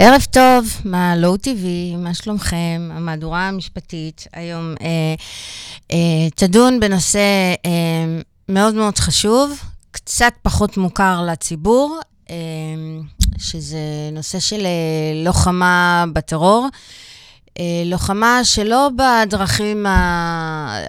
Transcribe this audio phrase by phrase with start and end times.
[0.00, 2.90] ערב טוב, מה לואו טבעי, מה שלומכם?
[2.92, 5.14] המהדורה המשפטית היום אה,
[5.92, 9.60] אה, תדון בנושא אה, מאוד מאוד חשוב,
[9.90, 12.00] קצת פחות מוכר לציבור,
[12.30, 12.36] אה,
[13.38, 13.78] שזה
[14.12, 16.64] נושא של אה, לוחמה בטרור.
[16.64, 17.07] אה,
[17.84, 19.86] לוחמה שלא בדרכים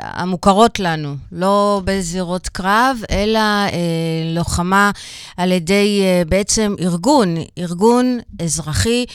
[0.02, 3.72] המוכרות לנו, לא בזירות קרב, אלא אה,
[4.36, 4.92] לוחמה
[5.38, 9.06] על ידי אה, בעצם ארגון, ארגון אזרחי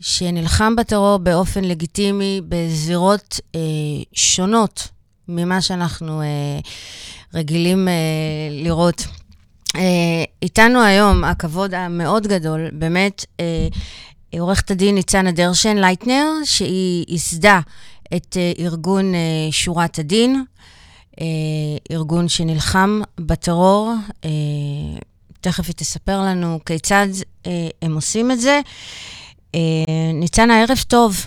[0.00, 3.40] שנלחם בטרור באופן לגיטימי בזירות
[4.12, 4.88] שונות
[5.28, 6.22] ממה שאנחנו
[7.34, 7.88] רגילים
[8.50, 9.06] לראות.
[10.42, 13.24] איתנו היום הכבוד המאוד גדול, באמת,
[14.38, 17.60] עורכת הדין ניצנה דרשן לייטנר, שהיא ייסדה
[18.16, 19.18] את אה, ארגון אה,
[19.50, 20.44] שורת הדין,
[21.20, 21.26] אה,
[21.90, 23.94] ארגון שנלחם בטרור.
[25.40, 27.06] תכף היא תספר לנו כיצד
[27.82, 28.60] הם עושים את זה.
[30.14, 31.26] ניצנה, ערב טוב.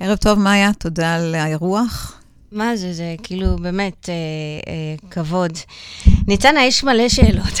[0.00, 2.20] ערב טוב, מאיה, תודה על האירוח.
[2.52, 4.14] מה זה, זה כאילו באמת אה,
[4.72, 5.52] אה, כבוד.
[6.26, 7.54] ניצנה, יש מלא שאלות.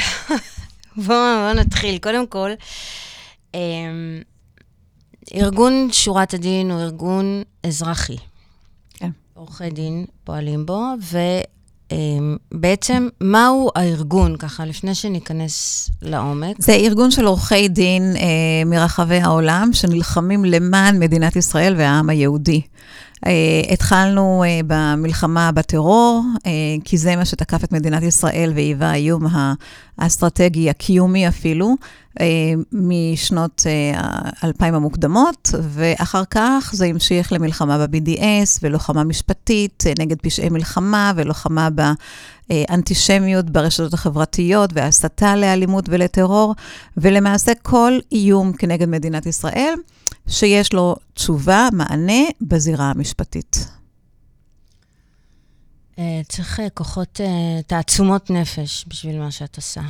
[0.96, 1.98] בואו בוא נתחיל.
[1.98, 2.50] קודם כל,
[3.54, 3.60] אה,
[5.34, 8.16] ארגון שורת הדין הוא ארגון אזרחי.
[8.94, 9.10] כן.
[9.34, 10.82] עורכי דין פועלים בו,
[12.52, 16.56] ובעצם מהו הארגון, ככה, לפני שניכנס לעומק?
[16.58, 22.62] זה ארגון של עורכי דין אה, מרחבי העולם, שנלחמים למען מדינת ישראל והעם היהודי.
[23.24, 23.28] Uh,
[23.72, 26.40] התחלנו uh, במלחמה בטרור, uh,
[26.84, 29.26] כי זה מה שתקף את מדינת ישראל והיווה האיום
[29.98, 31.74] האסטרטגי, הקיומי אפילו,
[32.72, 33.62] משנות
[34.42, 41.68] האלפיים המוקדמות, ואחר כך זה המשיך למלחמה ב-BDS ולוחמה משפטית נגד פשעי מלחמה ולוחמה
[42.50, 46.54] באנטישמיות ברשתות החברתיות והסתה לאלימות ולטרור,
[46.96, 49.74] ולמעשה כל איום כנגד מדינת ישראל.
[50.28, 53.68] שיש לו תשובה, מענה, בזירה המשפטית.
[55.98, 59.80] אה, צריך אה, כוחות, אה, תעצומות נפש בשביל מה שאת עושה.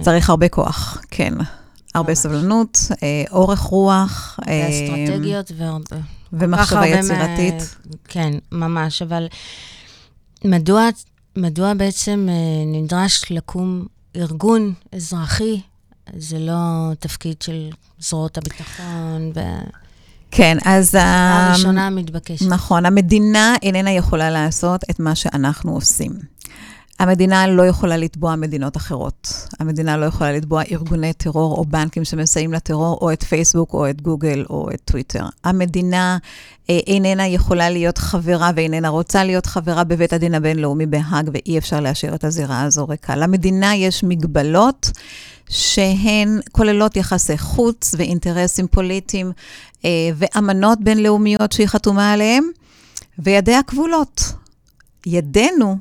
[0.00, 1.34] צריך הרבה כוח, כן.
[1.94, 2.78] הרבה סבלנות,
[3.30, 4.38] אורך רוח.
[4.46, 5.96] ואסטרטגיות והרבה.
[6.32, 7.76] ומחשבה יצירתית.
[8.04, 9.26] כן, ממש, אבל
[10.44, 10.88] מדוע,
[11.36, 12.28] מדוע בעצם
[12.66, 13.86] נדרש לקום
[14.16, 15.60] ארגון אזרחי?
[16.16, 19.40] זה לא תפקיד של זרועות הביטחון ו...
[20.30, 20.94] כן, אז...
[20.98, 22.46] הראשונה המתבקשת.
[22.48, 26.12] נכון, המדינה איננה יכולה לעשות את מה שאנחנו עושים.
[27.00, 29.46] המדינה לא יכולה לתבוע מדינות אחרות.
[29.60, 34.02] המדינה לא יכולה לתבוע ארגוני טרור או בנקים שמסייעים לטרור, או את פייסבוק, או את
[34.02, 35.24] גוגל, או את טוויטר.
[35.44, 36.18] המדינה
[36.70, 41.80] אה, איננה יכולה להיות חברה ואיננה רוצה להיות חברה בבית הדין הבינלאומי בהאג, ואי אפשר
[41.80, 43.16] להשאיר את הזירה הזו ריקה.
[43.16, 44.90] למדינה יש מגבלות.
[45.48, 49.32] שהן כוללות יחסי חוץ ואינטרסים פוליטיים
[49.84, 52.44] אה, ואמנות בינלאומיות שהיא חתומה עליהן,
[53.18, 54.22] וידיה כבולות.
[55.06, 55.76] ידינו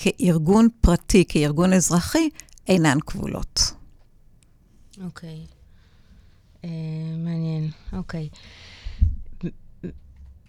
[0.00, 2.28] כארגון פרטי, כארגון אזרחי,
[2.68, 3.72] אינן כבולות.
[5.04, 5.46] אוקיי.
[6.64, 6.70] אה,
[7.18, 8.28] מעניין, אוקיי.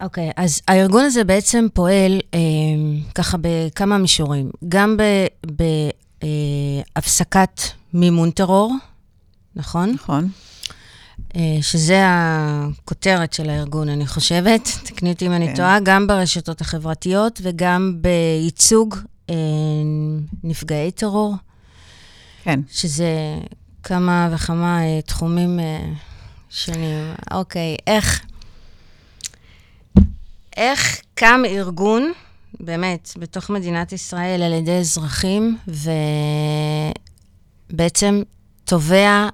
[0.02, 2.40] אוקיי, אז הארגון הזה בעצם פועל אה,
[3.16, 4.52] ככה בכמה מישורים.
[4.70, 4.98] גם
[6.96, 8.76] בהפסקת אה, מימון טרור,
[9.56, 9.90] נכון?
[9.90, 10.30] נכון.
[11.36, 15.56] אה, שזה הכותרת של הארגון, אני חושבת, תקני אותי אם אני כן.
[15.56, 18.96] טועה, גם ברשתות החברתיות וגם בייצוג
[20.44, 21.36] נפגעי טרור.
[22.44, 22.60] כן.
[22.72, 23.40] שזה
[23.84, 25.80] כמה וכמה אה, תחומים אה,
[26.50, 27.14] שונים.
[27.32, 28.26] אוקיי, איך,
[30.58, 32.12] איך קם ארגון,
[32.60, 35.58] באמת, בתוך מדינת ישראל על ידי אזרחים,
[37.72, 38.22] ובעצם
[38.64, 39.30] תובע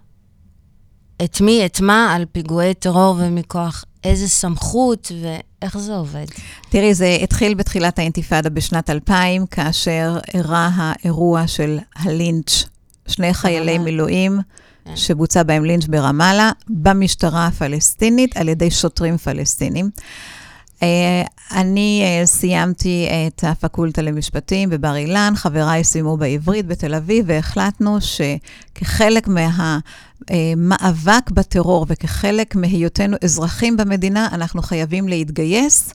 [1.24, 6.26] את מי, את מה, על פיגועי טרור ומכוח איזה סמכות ואיך זה עובד?
[6.70, 12.64] תראי, זה התחיל בתחילת האינתיפאדה בשנת 2000, כאשר אירע האירוע של הלינץ',
[13.08, 14.40] שני חיילי מילואים.
[14.86, 14.96] כן.
[14.96, 19.90] שבוצע בהם לינץ' ברמאללה, במשטרה הפלסטינית, על ידי שוטרים פלסטינים.
[20.84, 27.98] אה, אני אה, סיימתי את הפקולטה למשפטים בבר אילן, חבריי סיימו בעברית בתל אביב, והחלטנו
[28.02, 29.28] שכחלק
[30.32, 35.94] מהמאבק בטרור וכחלק מהיותנו אזרחים במדינה, אנחנו חייבים להתגייס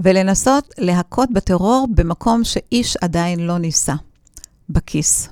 [0.00, 3.94] ולנסות להכות בטרור במקום שאיש עדיין לא ניסה,
[4.70, 5.28] בכיס.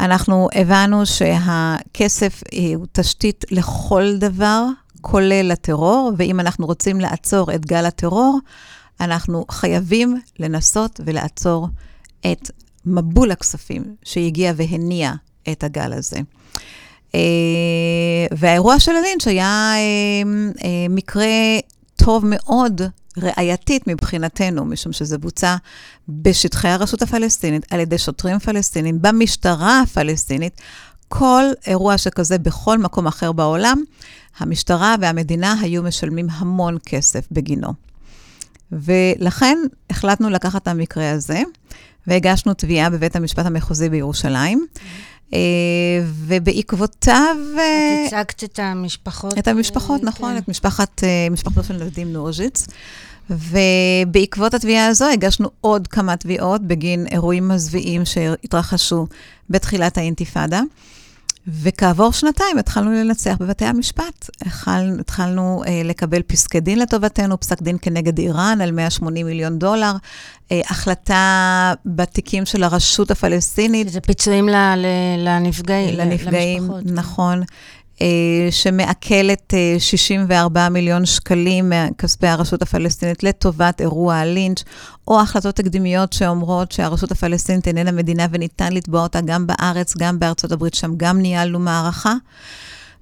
[0.00, 4.66] אנחנו הבנו שהכסף אה, הוא תשתית לכל דבר,
[5.00, 8.38] כולל הטרור, ואם אנחנו רוצים לעצור את גל הטרור,
[9.00, 11.68] אנחנו חייבים לנסות ולעצור
[12.32, 12.50] את
[12.86, 15.12] מבול הכספים שהגיע והניע
[15.52, 16.18] את הגל הזה.
[18.32, 19.74] והאירוע של הלינץ' היה
[20.90, 21.26] מקרה
[21.96, 22.80] טוב מאוד
[23.16, 25.56] ראייתית מבחינתנו, משום שזה בוצע
[26.08, 30.60] בשטחי הרשות הפלסטינית, על ידי שוטרים פלסטינים, במשטרה הפלסטינית.
[31.08, 33.82] כל אירוע שכזה בכל מקום אחר בעולם,
[34.38, 37.68] המשטרה והמדינה היו משלמים המון כסף בגינו.
[38.72, 39.58] ולכן
[39.90, 41.42] החלטנו לקחת את המקרה הזה,
[42.06, 44.66] והגשנו תביעה בבית המשפט המחוזי בירושלים.
[44.76, 44.82] אה,
[46.02, 47.36] ובעקבותיו...
[47.54, 49.38] את הצגת את המשפחות.
[49.38, 50.38] את המשפחות, אה, נכון, כן.
[50.38, 52.66] את משפחת, אה, משפחתו של נדים נורג'יץ.
[53.30, 59.06] ובעקבות התביעה הזו הגשנו עוד כמה תביעות בגין אירועים מזוויעים שהתרחשו
[59.50, 60.60] בתחילת האינתיפאדה.
[61.48, 64.30] וכעבור שנתיים התחלנו לנצח בבתי המשפט.
[64.40, 69.92] התחל, התחלנו אה, לקבל פסקי דין לטובתנו, פסק דין כנגד איראן על 180 מיליון דולר,
[70.52, 73.88] אה, החלטה בתיקים של הרשות הפלסטינית.
[73.88, 74.48] זה פיצויים
[75.18, 76.82] לנפגעים, לנפגעים, למשפחות.
[76.84, 77.42] נכון.
[78.02, 84.62] אה, שמעכלת 64 אה, מיליון שקלים מכספי הרשות הפלסטינית לטובת אירוע הלינץ',
[85.08, 90.52] או החלטות תקדימיות שאומרות שהרשות הפלסטינית איננה מדינה וניתן לתבוע אותה גם בארץ, גם בארצות
[90.52, 92.14] הברית, שם גם ניהלנו מערכה.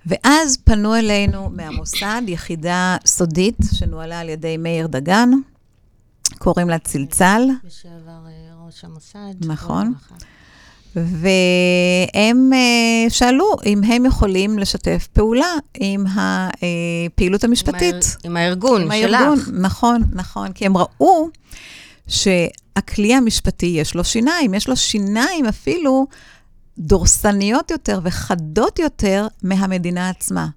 [0.07, 5.31] ואז פנו אלינו מהמוסד יחידה סודית שנוהלה על ידי מאיר דגן,
[6.39, 7.43] קוראים לה צלצל.
[7.65, 9.47] לשעבר אה, ראש המוסד.
[9.47, 9.95] נכון.
[10.97, 17.95] והם uh, שאלו אם הם יכולים לשתף פעולה עם הפעילות המשפטית.
[17.95, 19.21] עם, עם הארגון עם שלך.
[19.21, 21.29] הארגון, נכון, נכון, כי הם ראו
[22.09, 26.07] שהכלי המשפטי יש לו שיניים, יש לו שיניים אפילו
[26.79, 30.49] דורסניות יותר וחדות יותר מהמדינה עצמה.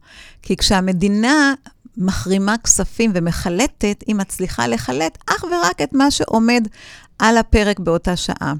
[0.41, 1.53] כי כשהמדינה
[1.97, 6.67] מחרימה כספים ומחלטת, היא מצליחה לחלט אך ורק את מה שעומד
[7.19, 8.53] על הפרק באותה שעה.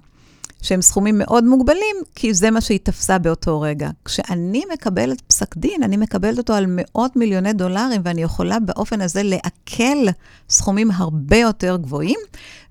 [0.64, 3.90] שהם סכומים מאוד מוגבלים, כי זה מה שהיא תפסה באותו רגע.
[4.06, 9.24] כשאני מקבלת פסק דין, אני מקבלת אותו על מאות מיליוני דולרים, ואני יכולה באופן הזה
[9.24, 10.08] לעכל
[10.50, 12.20] סכומים הרבה יותר גבוהים,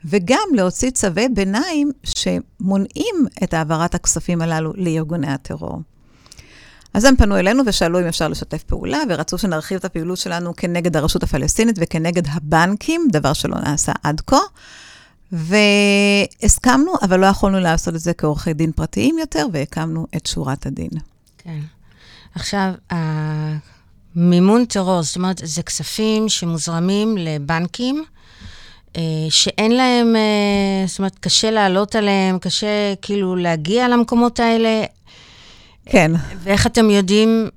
[0.04, 5.80] וגם להוציא צווי ביניים שמונעים את העברת הכספים הללו לארגוני הטרור.
[6.94, 10.96] אז הם פנו אלינו ושאלו אם אפשר לשתף פעולה, ורצו שנרחיב את הפעילות שלנו כנגד
[10.96, 14.36] הרשות הפלסטינית וכנגד הבנקים, דבר שלא נעשה עד כה.
[15.32, 20.90] והסכמנו, אבל לא יכולנו לעשות את זה כעורכי דין פרטיים יותר, והקמנו את שורת הדין.
[21.38, 21.60] כן.
[22.34, 22.72] עכשיו,
[24.16, 28.04] מימון טרור, זאת אומרת, זה כספים שמוזרמים לבנקים,
[28.96, 34.84] אה, שאין להם, אה, זאת אומרת, קשה לעלות עליהם, קשה כאילו להגיע למקומות האלה.
[35.86, 36.12] כן.
[36.42, 37.48] ואיך אתם יודעים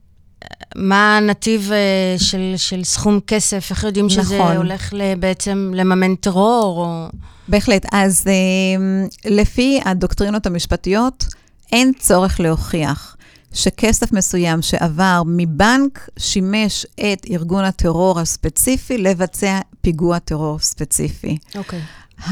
[0.76, 1.72] מה הנתיב
[2.18, 3.68] של, של סכום כסף?
[3.72, 4.58] איך יודעים שזה נכון.
[4.58, 6.86] הולך בעצם לממן טרור?
[6.86, 7.08] או...
[7.48, 7.86] בהחלט.
[7.92, 11.26] אז אמ, לפי הדוקטרינות המשפטיות,
[11.72, 13.16] אין צורך להוכיח
[13.54, 21.38] שכסף מסוים שעבר מבנק שימש את ארגון הטרור הספציפי לבצע פיגוע טרור ספציפי.
[21.56, 21.82] אוקיי.
[22.20, 22.26] Okay.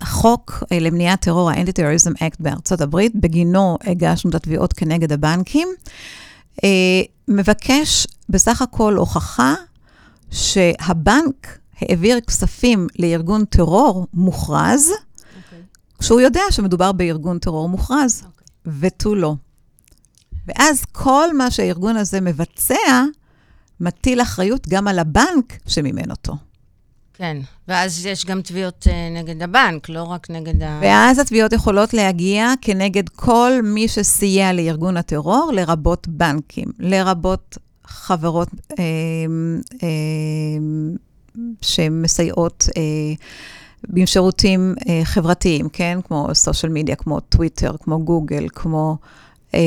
[0.00, 5.92] החוק אה, למניעת טרור, ה-Anti-Terrorism Act בארצות הברית, בגינו הגשנו את התביעות כנגד הבנקים, אה,
[7.28, 9.54] מבקש בסך הכל הוכחה
[10.30, 15.36] שהבנק העביר כספים לארגון טרור מוכרז, okay.
[15.44, 15.62] אוקיי.
[15.98, 18.26] כשהוא יודע שמדובר בארגון טרור מוכרז, okay.
[18.26, 18.46] אוקיי.
[18.80, 19.34] ותו לא.
[20.46, 23.04] ואז כל מה שהארגון הזה מבצע,
[23.80, 26.36] מטיל אחריות גם על הבנק שמימן אותו.
[27.18, 27.36] כן,
[27.68, 30.80] ואז יש גם תביעות uh, נגד הבנק, לא רק נגד ה...
[30.82, 38.48] ואז התביעות יכולות להגיע כנגד כל מי שסייע לארגון הטרור, לרבות בנקים, לרבות חברות
[38.78, 38.84] אה,
[39.82, 39.88] אה,
[41.62, 42.82] שמסייעות אה,
[43.96, 45.98] עם שירותים אה, חברתיים, כן?
[46.04, 48.96] כמו סושיאל מדיה, כמו טוויטר, כמו גוגל, כמו
[49.54, 49.60] אה,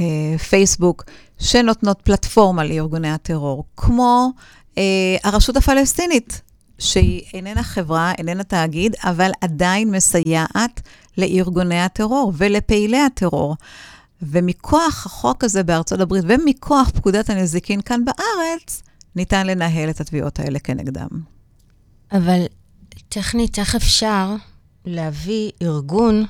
[0.00, 1.04] אה, פייסבוק,
[1.38, 4.40] שנותנות פלטפורמה לארגוני הטרור, כמו אה,
[5.24, 6.40] הרשות הפלסטינית,
[6.78, 10.80] שהיא איננה חברה, איננה תאגיד, אבל עדיין מסייעת
[11.18, 13.56] לארגוני הטרור ולפעילי הטרור.
[14.22, 18.82] ומכוח החוק הזה בארצות הברית ומכוח פקודת הנזיקין כאן בארץ,
[19.16, 21.08] ניתן לנהל את התביעות האלה כנגדם.
[22.12, 22.44] אבל
[23.08, 24.34] טכנית, איך אפשר
[24.84, 26.24] להביא ארגון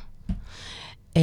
[1.16, 1.22] אה,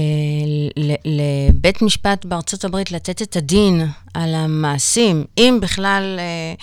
[1.06, 6.20] לבית משפט בארצות הברית לתת את הדין על המעשים, אם בכלל...
[6.20, 6.56] אה, אה,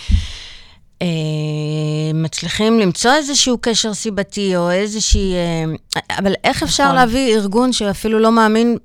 [2.14, 5.34] מצליחים למצוא איזשהו קשר סיבתי או איזושהי...
[5.34, 5.64] אה,
[6.18, 6.96] אבל איך אפשר נכון.
[6.96, 8.76] להביא ארגון שאפילו לא מאמין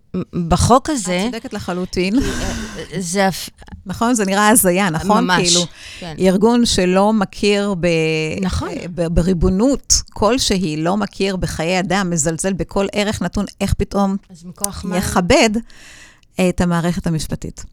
[0.47, 1.17] בחוק הזה?
[1.27, 2.15] את צודקת לחלוטין.
[2.19, 2.53] אה,
[2.99, 3.29] זה...
[3.85, 4.13] נכון?
[4.13, 5.23] זה נראה הזיה, נכון?
[5.23, 5.65] ממש, כאילו,
[5.99, 6.15] כן.
[6.19, 7.87] ארגון שלא מכיר ב...
[8.41, 8.69] נכון.
[8.95, 9.07] ב...
[9.07, 14.15] בריבונות כלשהי, לא מכיר בחיי אדם, מזלזל בכל ערך נתון, איך פתאום
[14.97, 15.49] יכבד?
[16.49, 17.65] את המערכת המשפטית.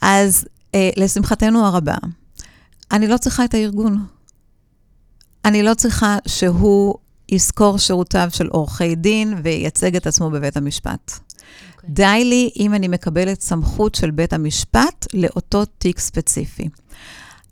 [0.00, 0.44] אז
[0.74, 1.94] אה, לשמחתנו הרבה,
[2.92, 4.06] אני לא צריכה את הארגון.
[5.44, 6.94] אני לא צריכה שהוא
[7.28, 11.10] ישכור שירותיו של עורכי דין וייצג את עצמו בבית המשפט.
[11.10, 11.34] Okay.
[11.76, 11.90] אוקיי.
[11.90, 16.68] די לי אם אני מקבלת סמכות של בית המשפט לאותו תיק ספציפי.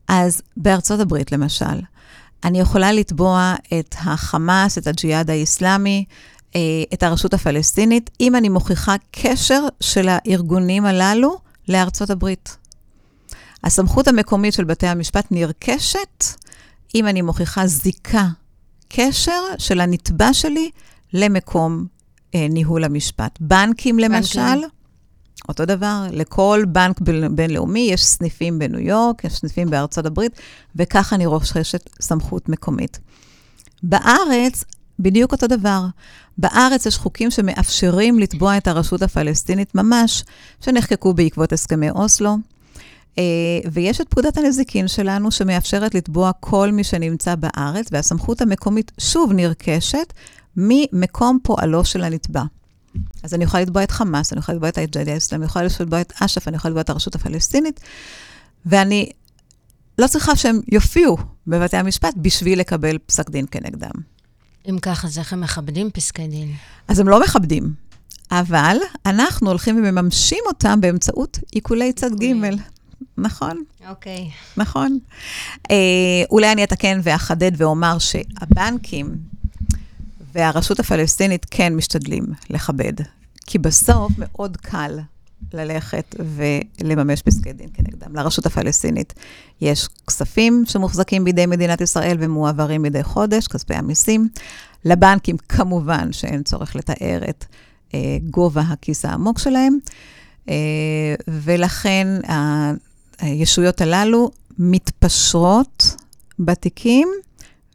[0.08, 1.80] אז בארצות הברית, למשל,
[2.44, 6.04] אני יכולה לתבוע את החמאס, את הג'יהאד האיסלאמי,
[6.56, 6.60] אה,
[6.94, 12.56] את הרשות הפלסטינית, אם אני מוכיחה קשר של הארגונים הללו לארצות הברית.
[13.64, 16.24] הסמכות המקומית של בתי המשפט נרכשת
[16.94, 18.28] אם אני מוכיחה זיקה,
[18.88, 20.70] קשר של הנתבע שלי
[21.12, 21.86] למקום
[22.34, 23.38] אה, ניהול המשפט.
[23.40, 24.68] בנקים, למשל, בנקים.
[25.48, 27.00] אותו דבר, לכל בנק
[27.30, 30.32] בינלאומי יש סניפים בניו יורק, יש סניפים בארצות הברית,
[30.76, 32.98] וככה אני רוכשת סמכות מקומית.
[33.82, 34.64] בארץ,
[34.98, 35.86] בדיוק אותו דבר.
[36.38, 40.24] בארץ יש חוקים שמאפשרים לתבוע את הרשות הפלסטינית ממש,
[40.60, 42.36] שנחקקו בעקבות הסכמי אוסלו.
[43.18, 43.22] אה,
[43.72, 50.12] ויש את פקודת הנזיקין שלנו, שמאפשרת לתבוע כל מי שנמצא בארץ, והסמכות המקומית שוב נרכשת
[50.56, 52.42] ממקום פועלו של הנתבע.
[53.22, 56.00] אז אני יכולה לתבוע את חמאס, אני יכולה לתבוע את הג'יהאד האסלאמי, אני יכולה לתבוע
[56.00, 57.80] את אש"ף, אני יכולה לתבוע את הרשות הפלסטינית,
[58.66, 59.10] ואני
[59.98, 61.16] לא צריכה שהם יופיעו
[61.46, 63.90] בבתי המשפט בשביל לקבל פסק דין כנגדם.
[64.68, 66.52] אם ככה, אז איך הם מכבדים פסקי דין?
[66.88, 67.74] אז הם לא מכבדים,
[68.30, 68.76] אבל
[69.06, 72.24] אנחנו הולכים ומממשים אותם באמצעות עיקולי צד ג'.
[73.18, 73.62] נכון.
[73.88, 74.30] אוקיי.
[74.56, 74.98] נכון.
[75.70, 75.76] אה,
[76.30, 79.16] אולי אני אתקן ואחדד ואומר שהבנקים
[80.34, 82.92] והרשות הפלסטינית כן משתדלים לכבד,
[83.46, 84.98] כי בסוף מאוד קל
[85.52, 86.16] ללכת
[86.80, 88.16] ולממש פסקי דין כנגדם.
[88.16, 89.14] לרשות הפלסטינית
[89.60, 94.28] יש כספים שמוחזקים בידי מדינת ישראל ומועברים מדי חודש, כספי המיסים.
[94.84, 97.44] לבנקים כמובן שאין צורך לתאר את
[97.94, 99.78] אה, גובה הכיס העמוק שלהם,
[100.48, 100.54] אה,
[101.28, 102.06] ולכן
[103.22, 105.96] הישויות הללו מתפשרות
[106.38, 107.08] בתיקים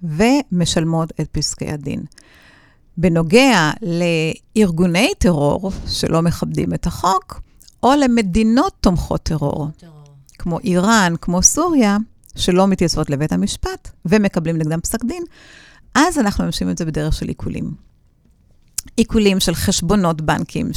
[0.04, 2.04] ומשלמות את פסקי הדין.
[2.98, 7.42] בנוגע לארגוני טרור שלא מכבדים את החוק,
[7.84, 9.94] או למדינות תומכות טרור, טרור,
[10.40, 11.98] כמו איראן, כמו סוריה,
[12.36, 15.24] שלא מתייצבות לבית המשפט ומקבלים נגדם פסק דין,
[15.96, 17.72] אז אנחנו ממשים את זה בדרך של עיקולים.
[18.96, 20.72] עיקולים של חשבונות בנקים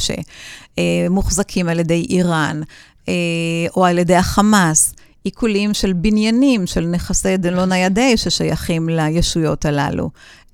[0.77, 2.61] שמוחזקים על ידי איראן
[3.75, 4.93] או על ידי החמאס,
[5.23, 10.09] עיקולים של בניינים, של נכסי דלא ניידי ששייכים לישויות הללו.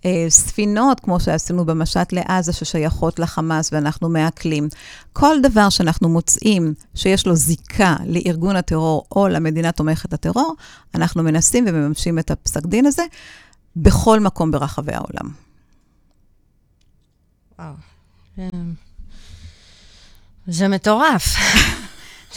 [0.05, 4.67] אה, ספינות, כמו שעשינו במשט לעזה, ששייכות לחמאס ואנחנו מעכלים.
[5.13, 10.55] כל דבר שאנחנו מוצאים שיש לו זיקה לארגון הטרור או למדינה תומכת הטרור,
[10.95, 13.03] אנחנו מנסים ומממשים את הפסק דין הזה
[13.75, 15.31] בכל מקום ברחבי העולם.
[17.59, 17.73] וואו.
[20.47, 21.35] זה מטורף.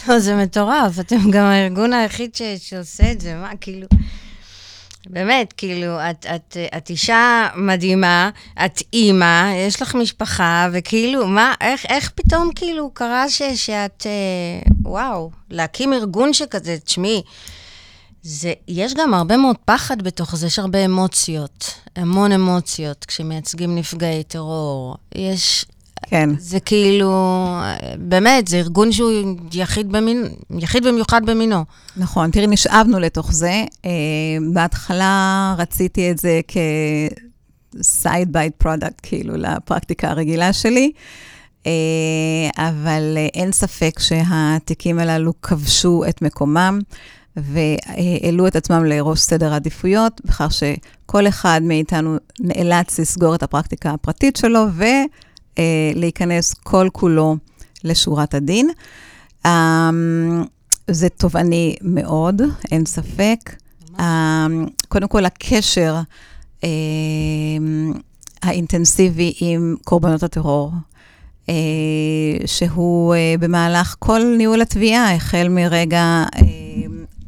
[0.07, 0.99] לא, זה מטורף.
[0.99, 2.41] אתם גם הארגון היחיד ש...
[2.57, 3.87] שעושה את זה, מה, כאילו...
[5.09, 8.29] באמת, כאילו, את, את, את אישה מדהימה,
[8.65, 14.71] את אימא, יש לך משפחה, וכאילו, מה, איך, איך פתאום כאילו קרה ש, שאת, אה,
[14.83, 17.21] וואו, להקים ארגון שכזה, תשמעי,
[18.23, 24.23] זה, יש גם הרבה מאוד פחד בתוך זה, יש הרבה אמוציות, המון אמוציות כשמייצגים נפגעי
[24.23, 24.95] טרור.
[25.15, 25.65] יש
[26.07, 26.29] כן.
[26.39, 27.11] זה כאילו,
[27.97, 29.11] באמת, זה ארגון שהוא
[29.53, 30.25] יחיד, במין,
[30.59, 31.65] יחיד במיוחד במינו.
[31.97, 33.63] נכון, תראי, נשאבנו לתוך זה.
[33.71, 33.87] Uh,
[34.53, 40.91] בהתחלה רציתי את זה כ-side bite product, כאילו, לפרקטיקה הרגילה שלי.
[41.63, 41.67] Uh,
[42.57, 46.79] אבל uh, אין ספק שהתיקים הללו כבשו את מקומם
[47.37, 54.35] והעלו את עצמם לראש סדר העדיפויות, בכך שכל אחד מאיתנו נאלץ לסגור את הפרקטיקה הפרטית
[54.35, 54.83] שלו, ו...
[54.83, 55.03] אה,
[55.95, 57.35] להיכנס כל כולו
[57.83, 58.69] לשורת הדין.
[59.45, 59.89] אה,
[60.87, 62.41] זה תובעני מאוד,
[62.71, 63.55] אין ספק.
[63.99, 64.47] אה,
[64.87, 65.95] קודם כל, הקשר
[66.63, 66.69] אה,
[68.41, 70.71] האינטנסיבי עם קורבנות הטרור,
[71.49, 71.53] אה,
[72.45, 76.41] שהוא אה, במהלך כל ניהול התביעה, החל מרגע אה,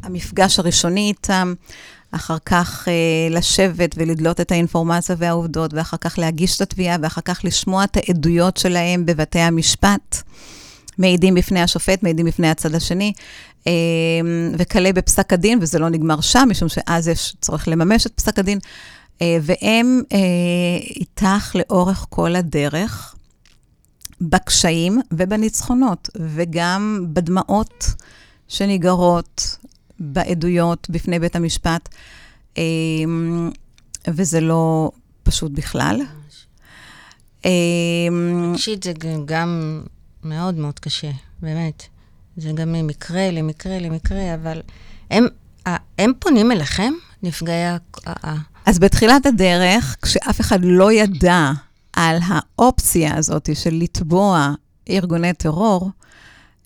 [0.04, 1.54] המפגש הראשוני איתם,
[2.15, 7.41] אחר כך אה, לשבת ולדלות את האינפורמציה והעובדות, ואחר כך להגיש את התביעה, ואחר כך
[7.43, 10.24] לשמוע את העדויות שלהם בבתי המשפט.
[10.98, 13.13] מעידים בפני השופט, מעידים בפני הצד השני,
[13.67, 13.72] אה,
[14.58, 18.60] וכלה בפסק הדין, וזה לא נגמר שם, משום שאז יש צורך לממש את פסק הדין,
[19.22, 20.17] אה, והם אה,
[20.96, 23.15] איתך לאורך כל הדרך,
[24.22, 27.86] בקשיים ובניצחונות, וגם בדמעות
[28.48, 29.58] שניגרות
[30.04, 31.90] בעדויות בפני בית המשפט,
[32.58, 33.52] אמ,
[34.08, 34.92] וזה לא
[35.24, 36.02] פשוט בכלל.
[37.46, 38.94] רגשית אמ, זה
[39.26, 39.82] גם
[40.24, 41.84] מאוד מאוד קשה, באמת.
[42.38, 44.62] זה גם ממקרה למקרה למקרה, אבל
[45.12, 45.28] הם,
[45.98, 46.94] הם פונים אליכם,
[47.24, 47.78] נפגעי ה...
[48.66, 51.52] אז בתחילת הדרך, כשאף אחד לא ידע
[51.94, 54.54] על האופציה הזאת של לתבוע
[54.90, 55.90] ארגוני טרור,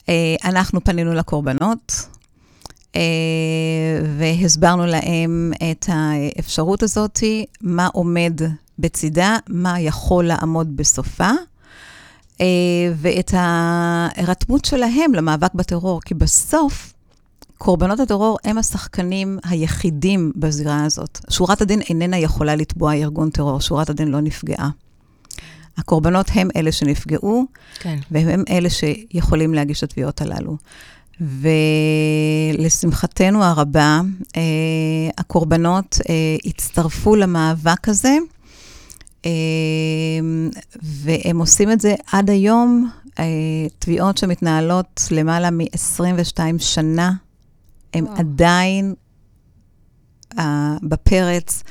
[0.09, 2.07] אה, אנחנו פנינו לקורבנות,
[4.17, 7.19] והסברנו להם את האפשרות הזאת,
[7.61, 8.41] מה עומד
[8.79, 11.29] בצידה, מה יכול לעמוד בסופה,
[12.41, 12.45] אה,
[12.95, 16.93] ואת ההירתמות שלהם למאבק בטרור, כי בסוף,
[17.57, 21.19] קורבנות הטרור הם השחקנים היחידים בזירה הזאת.
[21.29, 24.69] שורת הדין איננה יכולה לתבוע ארגון טרור, שורת הדין לא נפגעה.
[25.77, 27.45] הקורבנות הם אלה שנפגעו,
[27.79, 27.99] כן.
[28.11, 30.57] והם אלה שיכולים להגיש את התביעות הללו.
[32.59, 34.01] ולשמחתנו הרבה,
[34.37, 34.41] אה,
[35.17, 36.13] הקורבנות אה,
[36.45, 38.17] הצטרפו למאבק הזה,
[39.25, 39.31] אה,
[40.83, 43.25] והם עושים את זה עד היום, אה,
[43.79, 47.11] תביעות שמתנהלות למעלה מ-22 שנה,
[47.93, 48.17] הם וואו.
[48.17, 48.93] עדיין
[50.39, 51.63] אה, בפרץ.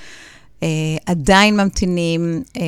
[0.63, 0.69] אה,
[1.07, 2.63] עדיין ממתינים, אה,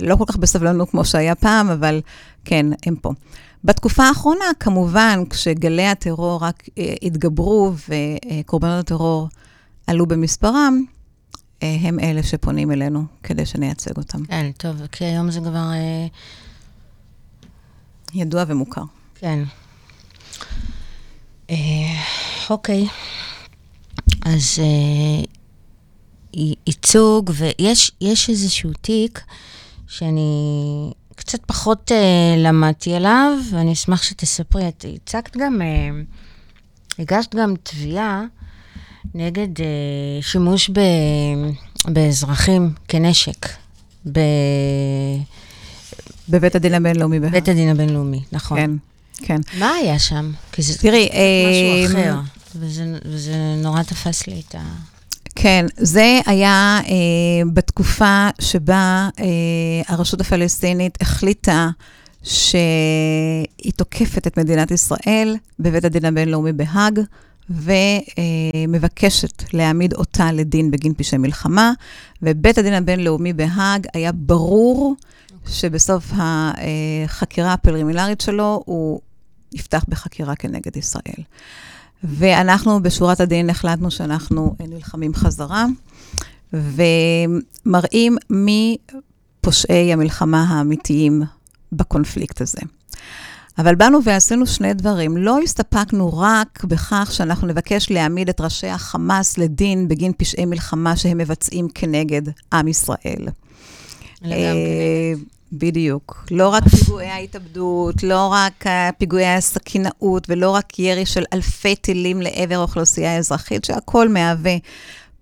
[0.00, 2.00] לא כל כך בסבלנות כמו שהיה פעם, אבל
[2.44, 3.12] כן, הם פה.
[3.66, 9.28] בתקופה האחרונה, כמובן, כשגלי הטרור רק אה, התגברו וקורבנות הטרור
[9.86, 10.84] עלו במספרם,
[11.62, 14.24] אה, הם אלה שפונים אלינו כדי שנייצג אותם.
[14.24, 15.70] כן, טוב, כי היום זה כבר...
[15.72, 16.06] אה...
[18.14, 18.82] ידוע ומוכר.
[19.14, 19.38] כן.
[21.50, 21.56] אה,
[22.50, 22.86] אוקיי.
[24.24, 25.24] אז אה,
[26.66, 27.92] ייצוג, ויש
[28.28, 29.20] איזשהו תיק
[29.86, 34.68] שאני קצת פחות uh, למדתי עליו, ואני אשמח שתספרי.
[34.68, 38.24] את הצגת גם, uh, הגשת גם תביעה
[39.14, 39.62] נגד uh,
[40.20, 40.80] שימוש ב,
[41.84, 43.46] באזרחים כנשק.
[44.12, 44.20] ב...
[46.28, 47.32] בבית הדין הבינלאומי בהאג.
[47.32, 48.58] בית הדין הבינלאומי, נכון.
[48.58, 48.70] כן,
[49.16, 49.40] כן.
[49.58, 50.32] מה היה שם?
[50.52, 52.20] כי זה תראי, משהו אחר,
[52.56, 54.62] וזה, וזה נורא תפס לי את ה...
[55.36, 59.24] כן, זה היה אה, בתקופה שבה אה,
[59.88, 61.68] הרשות הפלסטינית החליטה
[62.22, 67.00] שהיא תוקפת את מדינת ישראל בבית הדין הבינלאומי בהאג,
[67.50, 71.72] ומבקשת להעמיד אותה לדין בגין פשעי מלחמה,
[72.22, 74.96] ובית הדין הבינלאומי בהאג היה ברור
[75.48, 79.00] שבסוף החקירה הפרלימינרית שלו הוא
[79.52, 81.22] יפתח בחקירה כנגד ישראל.
[82.04, 85.66] ואנחנו בשורת הדין החלטנו שאנחנו נלחמים חזרה,
[86.52, 88.76] ומראים מי
[89.40, 91.22] פושעי המלחמה האמיתיים
[91.72, 92.60] בקונפליקט הזה.
[93.58, 95.16] אבל באנו ועשינו שני דברים.
[95.16, 101.18] לא הסתפקנו רק בכך שאנחנו נבקש להעמיד את ראשי החמאס לדין בגין פשעי מלחמה שהם
[101.18, 103.26] מבצעים כנגד עם ישראל.
[104.22, 105.35] לגמרי.
[105.52, 106.26] בדיוק.
[106.30, 108.64] לא רק פיגועי ההתאבדות, לא רק
[108.98, 114.56] פיגועי הסכינאות, ולא רק ירי של אלפי טילים לעבר אוכלוסייה אזרחית, שהכל מהווה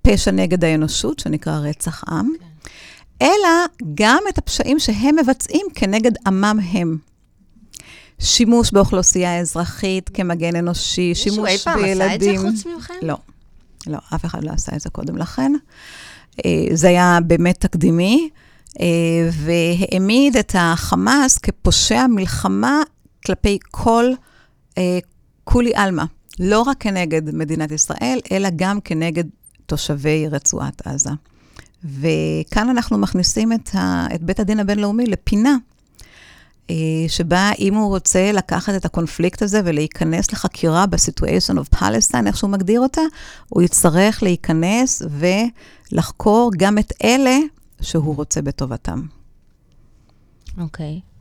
[0.03, 2.45] פשע נגד האנושות, שנקרא רצח עם, כן.
[3.23, 6.99] אלא גם את הפשעים שהם מבצעים כנגד עמם הם.
[8.19, 11.83] שימוש באוכלוסייה אזרחית כמגן אנושי, שימוש בילדים.
[11.83, 12.95] מישהו אי פעם עשה את זה חוץ מכם?
[13.03, 13.17] לא.
[13.87, 15.53] לא, אף אחד לא עשה את זה קודם לכן.
[16.45, 18.29] אה, זה היה באמת תקדימי.
[18.81, 22.83] אה, והעמיד את החמאס כפושע מלחמה
[23.27, 24.05] כלפי כל
[24.79, 24.99] אה,
[25.45, 26.05] כולי עלמא,
[26.41, 29.25] לא רק כנגד מדינת ישראל, אלא גם כנגד
[29.67, 31.11] תושבי רצועת עזה.
[31.85, 35.57] וכאן אנחנו מכניסים את, ה, את בית הדין הבינלאומי לפינה,
[36.71, 36.77] אה,
[37.09, 42.51] שבה אם הוא רוצה לקחת את הקונפליקט הזה ולהיכנס לחקירה ב-situation of Palestine, איך שהוא
[42.51, 43.01] מגדיר אותה,
[43.49, 45.03] הוא יצטרך להיכנס
[45.91, 47.39] ולחקור גם את אלה
[47.85, 49.03] שהוא רוצה בטובתם.
[50.59, 51.01] אוקיי.
[51.01, 51.15] Okay.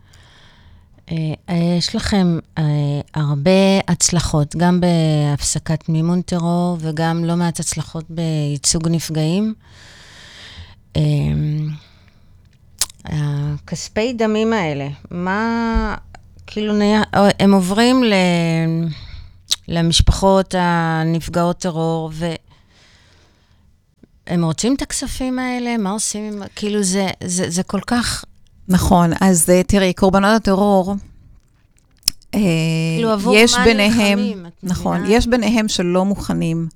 [1.11, 2.61] אה, יש לכם uh,
[3.13, 9.53] הרבה הצלחות, גם בהפסקת מימון טרור וגם לא מעט הצלחות בייצוג נפגעים.
[10.97, 11.01] Uh,
[13.05, 15.95] הכספי דמים האלה, מה,
[16.47, 16.73] כאילו,
[17.39, 18.13] הם עוברים ל,
[19.67, 22.25] למשפחות הנפגעות טרור, ו...
[24.27, 25.77] הם רוצים את הכספים האלה?
[25.77, 26.43] מה עושים עם...
[26.55, 28.25] כאילו, זה, זה, זה כל כך...
[28.67, 30.95] נכון, אז אה, תראי, קורבנות הטרור,
[32.35, 32.39] אה,
[32.95, 35.15] כאילו, עבור יש מה ביניהם, נלחמים, נכון, מבינה?
[35.15, 36.67] יש ביניהם שלא מוכנים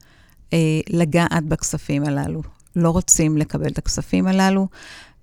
[0.53, 0.57] אה,
[0.89, 2.41] לגעת בכספים הללו,
[2.75, 4.67] לא רוצים לקבל את הכספים הללו,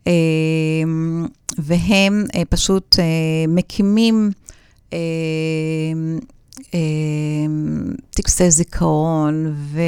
[0.07, 0.13] אה,
[1.59, 3.05] והם אה, פשוט אה,
[3.49, 4.31] מקימים
[4.93, 4.99] אה,
[8.11, 9.81] טקסי זיכרון ו,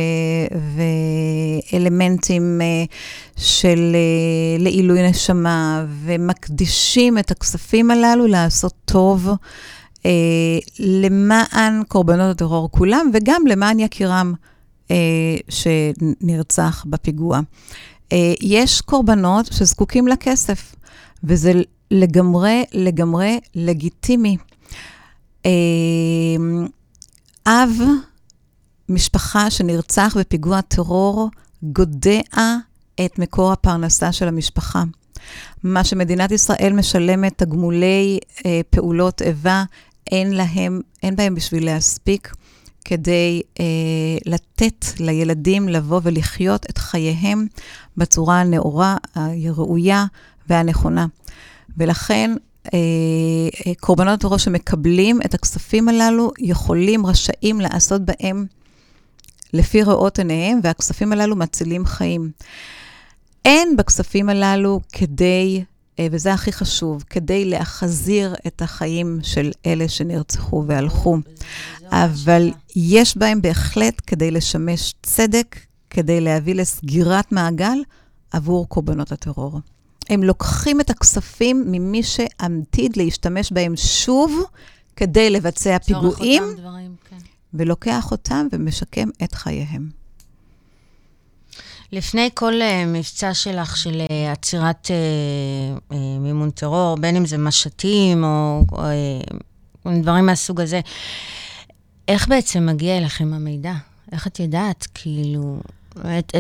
[1.73, 2.85] ואלמנטים אה,
[3.37, 9.29] של אה, לעילוי נשמה, ומקדישים את הכספים הללו לעשות טוב
[10.07, 14.35] אה, למען קורבנות הטרור כולם, וגם למען יקירם
[14.91, 14.97] אה,
[15.49, 17.41] שנרצח בפיגוע.
[18.12, 20.75] אה, יש קורבנות שזקוקים לכסף,
[21.25, 21.53] וזה
[21.91, 24.37] לגמרי, לגמרי לגיטימי.
[25.46, 25.50] אה,
[27.46, 27.80] אב
[28.88, 31.30] משפחה שנרצח בפיגוע טרור
[31.62, 32.20] גודע
[33.04, 34.82] את מקור הפרנסה של המשפחה.
[35.62, 39.64] מה שמדינת ישראל משלמת, תגמולי אה, פעולות איבה,
[40.11, 42.35] אין להם, אין בהם בשביל להספיק
[42.85, 43.64] כדי אה,
[44.26, 47.46] לתת לילדים לבוא ולחיות את חייהם
[47.96, 50.04] בצורה הנאורה, הראויה
[50.48, 51.06] והנכונה.
[51.76, 52.30] ולכן
[53.81, 58.46] קורבנות טרור שמקבלים את הכספים הללו יכולים, רשאים לעשות בהם
[59.52, 62.31] לפי ראות עיניהם, והכספים הללו מצילים חיים.
[63.44, 65.64] אין בכספים הללו כדי,
[65.98, 71.18] אה, וזה הכי חשוב, כדי להחזיר את החיים של אלה שנרצחו והלכו.
[71.90, 75.57] אבל יש בהם בהחלט כדי לשמש צדק,
[75.90, 77.79] כדי להביא לסגירת מעגל
[78.33, 79.61] עבור קורבנות הטרור.
[80.11, 84.45] הם לוקחים את הכספים ממי שעתיד להשתמש בהם שוב
[84.97, 87.16] כדי לבצע פיגועים, דברים, כן.
[87.55, 89.90] ולוקח אותם ומשקם את חייהם.
[91.92, 97.38] לפני כל uh, מבצע שלך של uh, עצירת uh, uh, מימון טרור, בין אם זה
[97.38, 100.81] משתים או uh, דברים מהסוג הזה,
[102.09, 103.75] איך בעצם מגיע אליכם המידע?
[104.12, 104.87] איך את יודעת?
[104.95, 105.61] כאילו,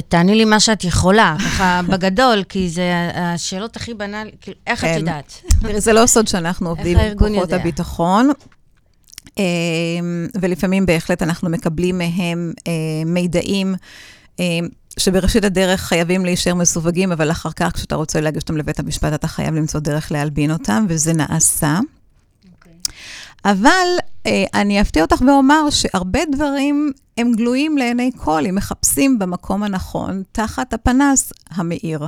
[0.08, 4.88] תעני לי מה שאת יכולה, ככה בגדול, כי זה השאלות הכי בנאליות, כאילו, איך את
[4.88, 4.98] כן.
[4.98, 5.42] יודעת?
[5.60, 8.30] תראי, זה לא סוד שאנחנו עובדים עם כוחות הביטחון.
[9.38, 12.72] אמ, ולפעמים בהחלט אנחנו מקבלים מהם אה,
[13.06, 13.74] מידעים
[14.38, 19.12] אמ, שבראשית הדרך חייבים להישאר מסווגים, אבל אחר כך, כשאתה רוצה להגיש אותם לבית המשפט,
[19.14, 21.78] אתה חייב למצוא דרך להלבין אותם, וזה נעשה.
[23.46, 23.86] אבל
[24.26, 30.22] אה, אני אפתיע אותך ואומר שהרבה דברים הם גלויים לעיני כל, אם מחפשים במקום הנכון,
[30.32, 32.06] תחת הפנס המאיר.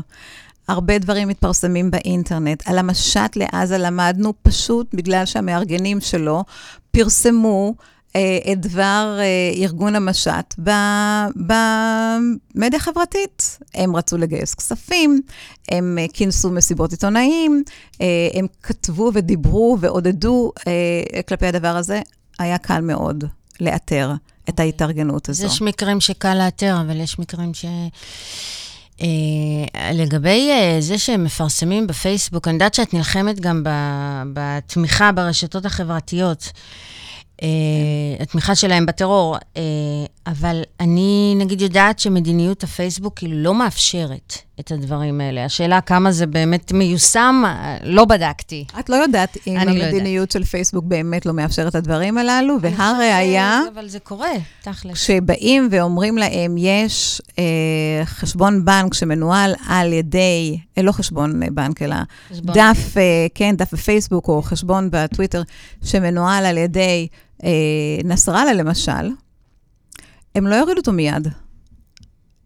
[0.68, 2.62] הרבה דברים מתפרסמים באינטרנט.
[2.68, 6.44] על המשט לעזה למדנו פשוט בגלל שהמארגנים שלו
[6.90, 7.74] פרסמו
[8.52, 10.54] את דבר אה, ארגון המשט
[11.36, 13.58] במדיה חברתית.
[13.74, 15.20] הם רצו לגייס כספים,
[15.70, 17.62] הם אה, כינסו מסיבות עיתונאים,
[18.34, 20.52] הם כתבו ודיברו ועודדו
[21.28, 22.00] כלפי הדבר הזה.
[22.38, 23.24] היה קל מאוד
[23.60, 24.12] לאתר
[24.48, 24.60] את.
[24.60, 25.46] ההתארגנות הזו.
[25.46, 27.64] יש מקרים שקל לאתר, אבל יש מקרים ש...
[28.98, 29.00] Uh,
[29.92, 33.62] לגבי uh, זה שהם מפרסמים בפייסבוק, אני יודעת שאת נלחמת גם
[34.32, 36.50] בתמיכה ברשתות החברתיות.
[37.42, 37.48] אה,
[38.20, 39.62] התמיכה שלהם בטרור, אה,
[40.26, 45.44] אבל אני נגיד יודעת שמדיניות הפייסבוק היא לא מאפשרת את הדברים האלה.
[45.44, 47.42] השאלה כמה זה באמת מיושם,
[47.82, 48.64] לא בדקתי.
[48.78, 53.60] את לא יודעת אם לא המדיניות של פייסבוק באמת לא מאפשרת את הדברים הללו, והראיה...
[53.74, 54.30] אבל זה קורה,
[54.62, 54.92] תכל'ס.
[54.92, 57.44] כשבאים ואומרים להם, יש אה,
[58.04, 61.96] חשבון בנק שמנוהל על ידי, אה, לא חשבון בנק, אלא
[62.30, 65.42] דף, אה, כן, דף בפייסבוק או חשבון בטוויטר,
[65.84, 67.08] שמנוהל על ידי...
[67.44, 67.50] אה,
[68.04, 69.10] נסראללה למשל,
[70.34, 71.28] הם לא יורידו אותו מיד.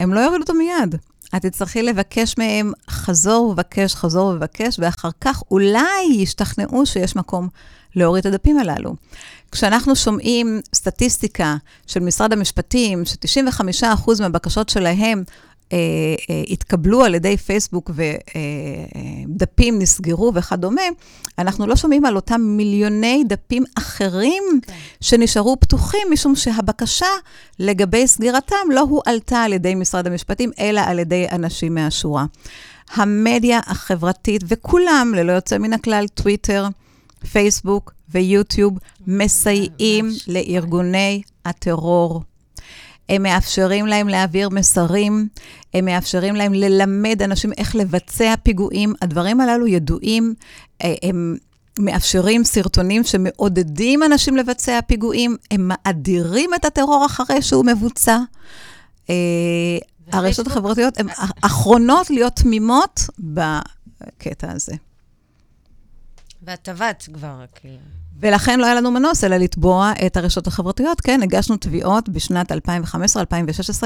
[0.00, 0.94] הם לא יורידו אותו מיד.
[1.36, 7.48] את תצטרכי לבקש מהם חזור ובקש, חזור ובקש, ואחר כך אולי ישתכנעו שיש מקום
[7.96, 8.94] להוריד את הדפים הללו.
[9.52, 15.24] כשאנחנו שומעים סטטיסטיקה של משרד המשפטים, ש-95% מהבקשות שלהם
[16.50, 17.90] התקבלו על ידי פייסבוק
[19.28, 20.82] ודפים נסגרו וכדומה,
[21.38, 24.66] אנחנו לא שומעים על אותם מיליוני דפים אחרים okay.
[24.66, 24.72] כן.
[25.00, 27.06] שנשארו פתוחים, משום שהבקשה
[27.58, 32.24] לגבי סגירתם לא הועלתה על ידי משרד המשפטים, אלא על ידי אנשים מהשורה.
[32.94, 36.68] המדיה החברתית, וכולם, ללא יוצא מן הכלל, טוויטר,
[37.32, 42.22] פייסבוק ויוטיוב, מסייעים לארגוני הטרור
[43.08, 45.28] הם מאפשרים להם להעביר מסרים,
[45.74, 48.94] הם מאפשרים להם ללמד אנשים איך לבצע פיגועים.
[49.02, 50.34] הדברים הללו ידועים,
[50.82, 51.36] אה, הם
[51.78, 58.18] מאפשרים סרטונים שמעודדים אנשים לבצע פיגועים, הם מאדירים את הטרור אחרי שהוא מבוצע.
[59.10, 59.14] אה,
[60.12, 61.06] הרשתות החברתיות הן
[61.42, 64.72] אחרונות להיות תמימות בקטע הזה.
[66.42, 68.01] ואת עבדת כבר, כאילו.
[68.22, 71.00] ולכן לא היה לנו מנוס אלא לתבוע את הרשתות החברתיות.
[71.00, 72.56] כן, הגשנו תביעות בשנת 2015-2016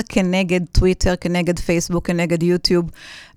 [0.08, 2.90] כנגד טוויטר, כנגד פייסבוק, כנגד יוטיוב,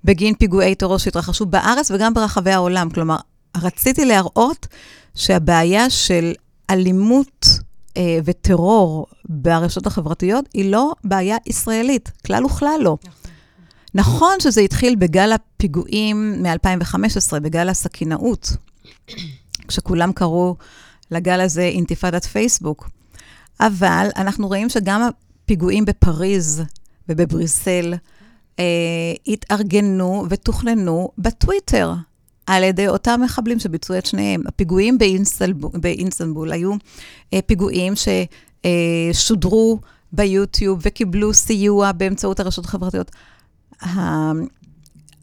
[0.03, 2.89] בגין פיגועי טרור שהתרחשו בארץ וגם ברחבי העולם.
[2.89, 3.17] כלומר,
[3.57, 4.67] רציתי להראות
[5.15, 6.33] שהבעיה של
[6.69, 7.47] אלימות
[7.97, 12.97] אה, וטרור ברשתות החברתיות היא לא בעיה ישראלית, כלל וכלל לא.
[13.95, 18.51] נכון שזה התחיל בגל הפיגועים מ-2015, בגל הסכינאות.
[19.67, 20.55] כשכולם קראו
[21.11, 22.89] לגל הזה אינתיפאדת פייסבוק.
[23.59, 26.63] אבל אנחנו רואים שגם הפיגועים בפריז
[27.09, 27.93] ובבריסל
[28.59, 28.63] אה,
[29.27, 31.93] התארגנו ותוכננו בטוויטר.
[32.47, 34.41] על ידי אותם מחבלים שביצעו את שניהם.
[34.47, 36.71] הפיגועים באינסטנבול, באינסטנבול היו
[37.33, 37.93] אה, פיגועים
[39.13, 39.79] ששודרו
[40.11, 43.11] ביוטיוב וקיבלו סיוע באמצעות הרשתות החברתיות.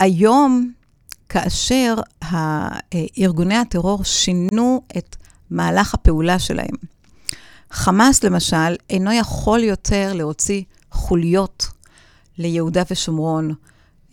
[0.01, 0.73] היום,
[1.29, 1.95] כאשר
[3.19, 5.17] ארגוני הטרור שינו את
[5.51, 6.75] מהלך הפעולה שלהם,
[7.71, 11.67] חמאס, למשל, אינו יכול יותר להוציא חוליות
[12.39, 13.55] ליהודה ושומרון,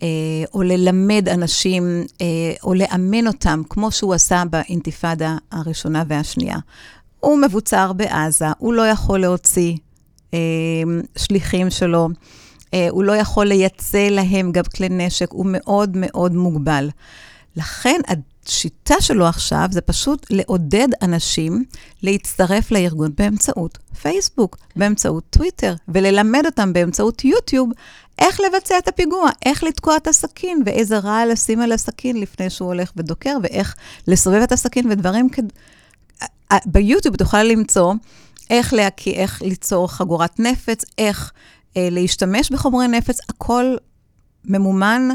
[0.02, 0.08] אה,
[0.54, 2.26] או ללמד אנשים, אה,
[2.62, 6.56] או לאמן אותם, כמו שהוא עשה באינתיפאדה הראשונה והשנייה.
[7.20, 9.76] הוא מבוצר בעזה, הוא לא יכול להוציא
[10.34, 10.38] אה,
[11.16, 12.08] שליחים שלו,
[12.90, 16.90] הוא לא יכול לייצא להם גם כלי נשק, הוא מאוד מאוד מוגבל.
[17.56, 18.00] לכן
[18.46, 21.64] השיטה שלו עכשיו זה פשוט לעודד אנשים
[22.02, 27.70] להצטרף לארגון באמצעות פייסבוק, באמצעות טוויטר, וללמד אותם באמצעות יוטיוב
[28.18, 32.68] איך לבצע את הפיגוע, איך לתקוע את הסכין, ואיזה רעל לשים על הסכין לפני שהוא
[32.68, 33.74] הולך ודוקר, ואיך
[34.06, 35.38] לסובב את הסכין ודברים כ...
[36.66, 37.94] ביוטיוב תוכל למצוא
[38.50, 41.32] איך להקיא, איך ליצור חגורת נפץ, איך
[41.76, 43.76] אה, להשתמש בחומרי נפץ, הכל
[44.44, 45.08] ממומן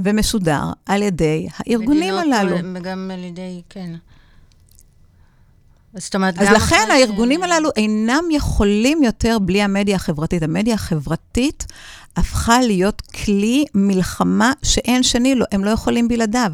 [0.00, 2.56] ומשודר על ידי הארגונים מדינות, הללו.
[2.74, 3.94] וגם על ידי, כן.
[5.94, 7.44] זאת אומרת, אז לכן הארגונים ש...
[7.44, 10.42] הללו אינם יכולים יותר בלי המדיה החברתית.
[10.42, 11.66] המדיה החברתית
[12.16, 16.52] הפכה להיות כלי מלחמה שאין שני לו, הם לא יכולים בלעדיו.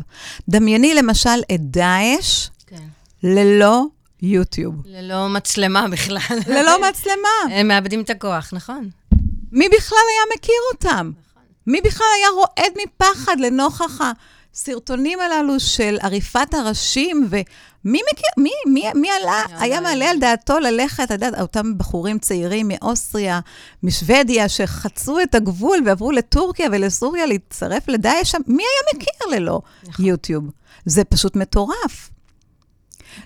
[0.48, 2.76] דמייני למשל את דאעש כן.
[3.22, 3.84] ללא
[4.22, 4.74] יוטיוב.
[4.84, 6.18] ללא מצלמה בכלל.
[6.46, 7.54] ללא מצלמה.
[7.56, 8.88] הם מאבדים את הכוח, נכון.
[9.52, 11.10] מי בכלל היה מכיר אותם?
[11.66, 14.00] מי בכלל היה רועד מפחד לנוכח
[14.54, 17.36] הסרטונים הללו של עריפת הראשים ו...
[17.84, 22.18] מי מכיר, מי, מי, מי עלה, היה מעלה על דעתו ללכת, אתה יודע, אותם בחורים
[22.18, 23.40] צעירים מאוסטריה,
[23.82, 30.04] משוודיה, שחצו את הגבול ועברו לטורקיה ולסוריה להצטרף לדאעש שם, מי היה מכיר ללא נכון.
[30.04, 30.44] יוטיוב?
[30.86, 32.10] זה פשוט מטורף.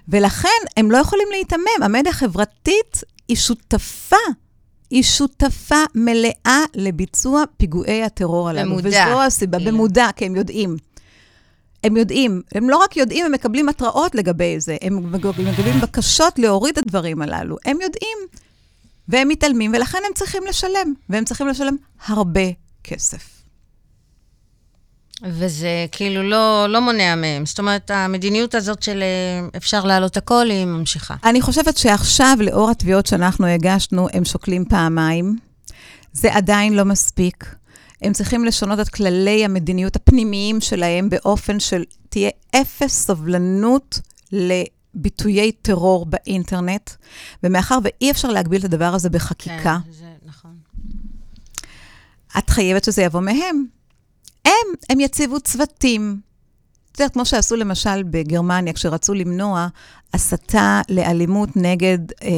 [0.09, 1.83] ולכן הם לא יכולים להיתמם.
[1.83, 4.17] המדיה החברתית היא שותפה,
[4.91, 8.71] היא שותפה מלאה לביצוע פיגועי הטרור הללו.
[8.71, 8.89] במודע.
[8.89, 10.77] וזו הסיבה, במודע, כי הם יודעים.
[11.85, 16.79] הם יודעים, הם לא רק יודעים, הם מקבלים התראות לגבי זה, הם מקבלים בקשות להוריד
[16.79, 17.57] את הדברים הללו.
[17.65, 18.19] הם יודעים,
[19.09, 22.41] והם מתעלמים, ולכן הם צריכים לשלם, והם צריכים לשלם הרבה
[22.85, 23.36] כסף.
[25.29, 27.47] וזה כאילו לא, לא מונע מהם.
[27.47, 31.15] זאת אומרת, המדיניות הזאת של אה, אפשר להעלות הכל, היא ממשיכה.
[31.25, 35.39] אני חושבת שעכשיו, לאור התביעות שאנחנו הגשנו, הם שוקלים פעמיים.
[36.13, 37.55] זה עדיין לא מספיק.
[38.03, 44.01] הם צריכים לשנות את כללי המדיניות הפנימיים שלהם באופן של תהיה אפס סובלנות
[44.33, 46.91] לביטויי טרור באינטרנט,
[47.43, 50.57] ומאחר ואי אפשר להגביל את הדבר הזה בחקיקה, כן, זה נכון.
[52.39, 53.76] את חייבת שזה יבוא מהם.
[54.47, 56.21] הם, הם יציבו צוותים.
[57.01, 59.69] יודעת, כמו שעשו למשל בגרמניה, כשרצו למנוע
[60.15, 62.29] הסתה לאלימות נגד אה,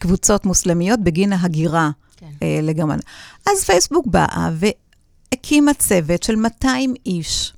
[0.00, 1.90] קבוצות מוסלמיות בגין ההגירה.
[2.16, 2.30] כן.
[2.42, 3.02] אה, לגרמניה.
[3.46, 7.52] אז פייסבוק באה והקימה צוות של 200 איש.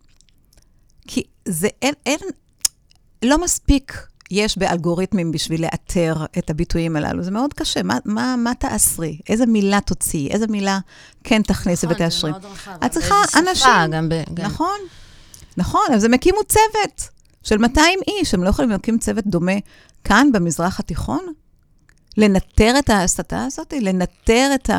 [1.08, 2.18] כי זה אין, אין,
[3.22, 7.22] לא מספיק יש באלגוריתמים בשביל לאתר את הביטויים הללו.
[7.22, 7.82] זה מאוד קשה.
[7.82, 9.18] מה, מה, מה תאסרי?
[9.28, 10.28] איזה מילה תוציאי?
[10.30, 10.78] איזה מילה
[11.24, 12.30] כן תכניסי נכון, ותאשרי?
[12.30, 12.84] נכון, זה מאוד רחב.
[12.84, 13.90] את צריכה אנשים...
[13.92, 14.22] גם ב...
[14.34, 14.44] גם...
[14.44, 14.78] נכון,
[15.56, 15.86] נכון.
[15.94, 17.08] אז הם הקימו צוות
[17.42, 18.34] של 200 איש.
[18.34, 19.52] הם לא יכולים להקים צוות דומה
[20.04, 21.26] כאן, במזרח התיכון?
[22.16, 24.70] לנטר את ההסתה הזאת, לנטר את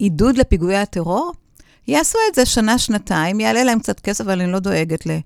[0.00, 1.32] העידוד לפיגועי הטרור,
[1.88, 5.22] יעשו את זה שנה-שנתיים, יעלה להם קצת כסף, אבל אני לא דואגת לארגון,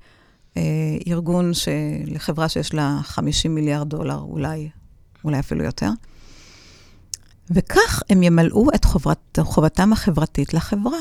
[1.52, 1.68] ש...
[2.06, 4.68] לחברה שיש לה 50 מיליארד דולר, אולי,
[5.24, 5.90] אולי אפילו יותר.
[7.50, 10.98] וכך הם ימלאו את חובת, חובתם החברתית לחברה.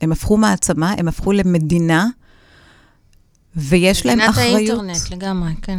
[0.00, 2.06] הם הפכו מעצמה, הם הפכו למדינה,
[3.56, 4.54] ויש להם אחריות.
[4.54, 5.78] מדינת האינטרנט, לגמרי, כן.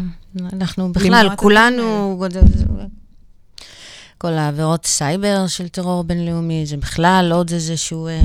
[0.54, 2.18] אנחנו בכלל, כולנו...
[4.18, 8.22] כל העבירות סייבר של טרור בינלאומי, זה בכלל עוד איזשהו אה, אה,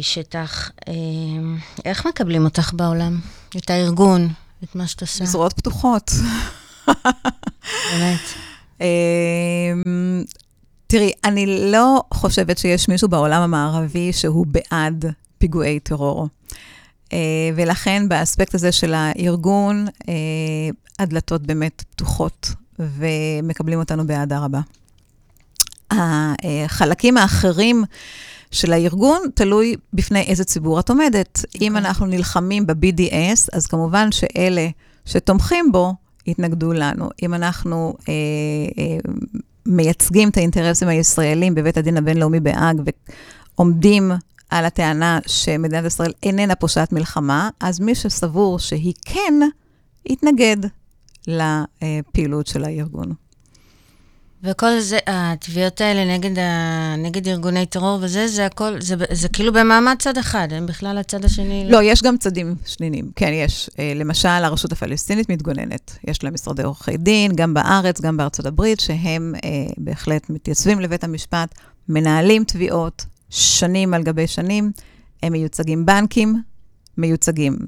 [0.00, 0.70] שטח.
[0.88, 0.94] אה,
[1.84, 3.20] איך מקבלים אותך בעולם?
[3.56, 4.28] את הארגון,
[4.64, 5.24] את מה שאת עושה?
[5.24, 6.10] בזרועות פתוחות.
[6.86, 8.20] באמת.
[8.80, 8.86] אה,
[10.86, 15.04] תראי, אני לא חושבת שיש מישהו בעולם המערבי שהוא בעד
[15.38, 16.28] פיגועי טרור.
[17.54, 19.86] ולכן באספקט הזה של הארגון,
[20.98, 24.60] הדלתות באמת פתוחות ומקבלים אותנו באהדה רבה.
[25.90, 27.84] החלקים האחרים
[28.50, 31.38] של הארגון תלוי בפני איזה ציבור את עומדת.
[31.38, 31.58] Okay.
[31.60, 31.88] אם אוקיי.
[31.88, 34.68] אנחנו נלחמים ב-BDS, אז כמובן שאלה
[35.04, 35.94] שתומכים בו,
[36.26, 37.08] יתנגדו לנו.
[37.22, 38.14] אם אנחנו אה,
[38.78, 38.98] אה,
[39.66, 42.82] מייצגים את האינטרסים הישראלים בבית הדין הבינלאומי בהאג
[43.56, 44.12] ועומדים
[44.50, 49.34] על הטענה שמדינת ישראל איננה פושעת מלחמה, אז מי שסבור שהיא כן,
[50.06, 50.56] יתנגד
[51.26, 53.12] לפעילות של הארגון.
[54.42, 59.52] וכל זה, התביעות האלה נגד, ה, נגד ארגוני טרור וזה, זה הכל, זה, זה כאילו
[59.52, 61.66] במעמד צד אחד, הם בכלל הצד השני...
[61.70, 63.10] לא, יש גם צדים שנינים.
[63.16, 63.70] כן, יש.
[63.78, 65.98] אה, למשל, הרשות הפלסטינית מתגוננת.
[66.04, 71.04] יש להם משרדי עורכי דין, גם בארץ, גם בארצות הברית, שהם אה, בהחלט מתייצבים לבית
[71.04, 71.54] המשפט,
[71.88, 74.72] מנהלים תביעות שנים על גבי שנים,
[75.22, 76.42] הם מיוצגים בנקים,
[76.98, 77.58] מיוצגים.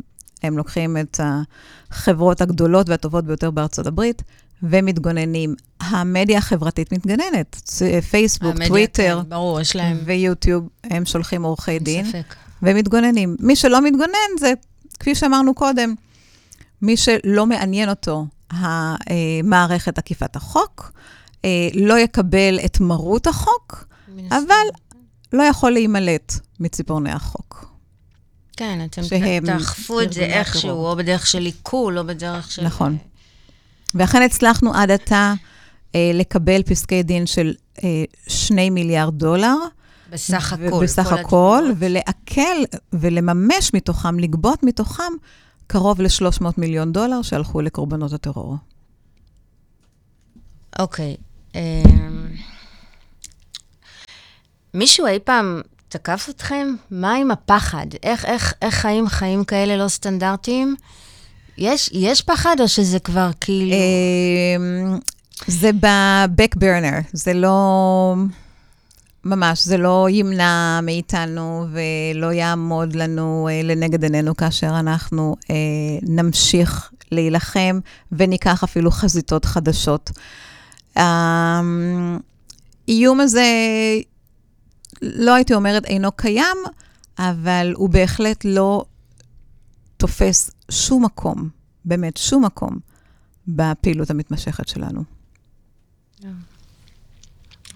[0.42, 4.22] הם לוקחים את החברות הגדולות והטובות ביותר בארצות הברית,
[4.62, 5.54] ומתגוננים.
[5.80, 7.70] המדיה החברתית מתגננת,
[8.10, 9.98] פייסבוק, המדיה, טוויטר, כן, ברור, יש להם...
[10.04, 12.34] ויוטיוב, הם שולחים עורכי דין, ספק.
[12.62, 13.36] ומתגוננים.
[13.40, 14.52] מי שלא מתגונן זה,
[15.00, 15.94] כפי שאמרנו קודם,
[16.82, 20.92] מי שלא מעניין אותו המערכת אכיפת החוק,
[21.44, 23.84] אה, לא יקבל את מרות החוק,
[24.30, 24.66] אבל
[25.32, 27.70] לא יכול להימלט מציפורני החוק.
[28.56, 29.02] כן, אתם
[29.46, 32.64] תאכפו את זה איכשהו, או בדרך של עיכול, או בדרך של...
[32.64, 32.96] נכון.
[33.94, 35.34] ואכן הצלחנו עד עתה
[35.94, 39.54] אה, לקבל פסקי דין של אה, 2 מיליארד דולר.
[40.10, 40.82] בסך הכל.
[40.82, 42.56] בסך הכל, ולעכל
[42.92, 45.12] ולממש מתוכם, לגבות מתוכם,
[45.66, 48.56] קרוב ל-300 מיליון דולר שהלכו לקורבנות הטרור.
[50.78, 51.16] אוקיי.
[51.56, 51.82] אה,
[54.74, 56.74] מישהו אי פעם תקף אתכם?
[56.90, 57.86] מה עם הפחד?
[58.02, 60.76] איך, איך, איך חיים חיים כאלה לא סטנדרטיים?
[61.58, 63.76] יש, יש פחד או שזה כבר כאילו...
[64.56, 64.98] אמ,
[65.46, 68.14] זה ב-back burner, זה לא...
[69.24, 75.56] ממש, זה לא ימנע מאיתנו ולא יעמוד לנו אה, לנגד עינינו כאשר אנחנו אה,
[76.02, 77.80] נמשיך להילחם
[78.12, 80.10] וניקח אפילו חזיתות חדשות.
[80.96, 82.00] האיום
[83.20, 83.44] הזה,
[85.02, 86.56] לא הייתי אומרת אינו קיים,
[87.18, 88.84] אבל הוא בהחלט לא
[90.00, 91.48] תופס שום מקום,
[91.84, 92.78] באמת שום מקום,
[93.48, 95.04] בפעילות המתמשכת שלנו.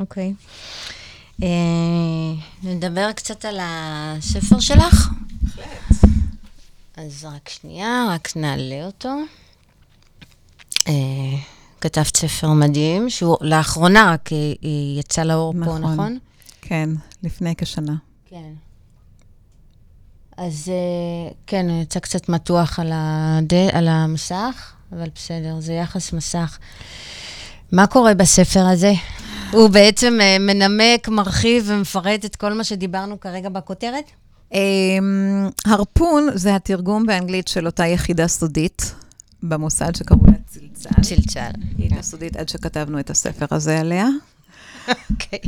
[0.00, 0.34] אוקיי.
[0.38, 1.42] Okay.
[1.42, 1.48] אה,
[2.62, 5.10] uh, נדבר קצת על הספר שלך.
[5.42, 6.10] בהחלט.
[6.96, 9.14] אז רק שנייה, רק נעלה אותו.
[10.74, 10.90] Uh,
[11.80, 14.30] כתבת ספר מדהים, שהוא לאחרונה רק
[14.98, 16.18] יצא לאור נכון, פה, נכון?
[16.60, 16.90] כן,
[17.22, 17.94] לפני כשנה.
[18.24, 18.52] כן.
[20.36, 23.54] אז אה, כן, יצא קצת מתוח על, הד...
[23.72, 26.58] על המסך, אבל בסדר, זה יחס מסך.
[27.72, 28.92] מה קורה בספר הזה?
[29.50, 34.04] הוא בעצם אה, מנמק, מרחיב ומפרט את כל מה שדיברנו כרגע בכותרת?
[34.52, 38.94] אמ, הרפון זה התרגום באנגלית של אותה יחידה סודית
[39.42, 41.02] במוסד שקראו לה צלצל.
[41.02, 41.50] צלצל.
[41.78, 44.06] היא הייתה סודית עד שכתבנו את הספר הזה עליה.
[45.10, 45.38] אוקיי.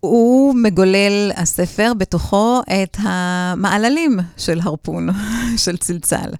[0.00, 5.08] הוא מגולל, הספר, בתוכו את המעללים של הרפון,
[5.64, 6.30] של צלצל.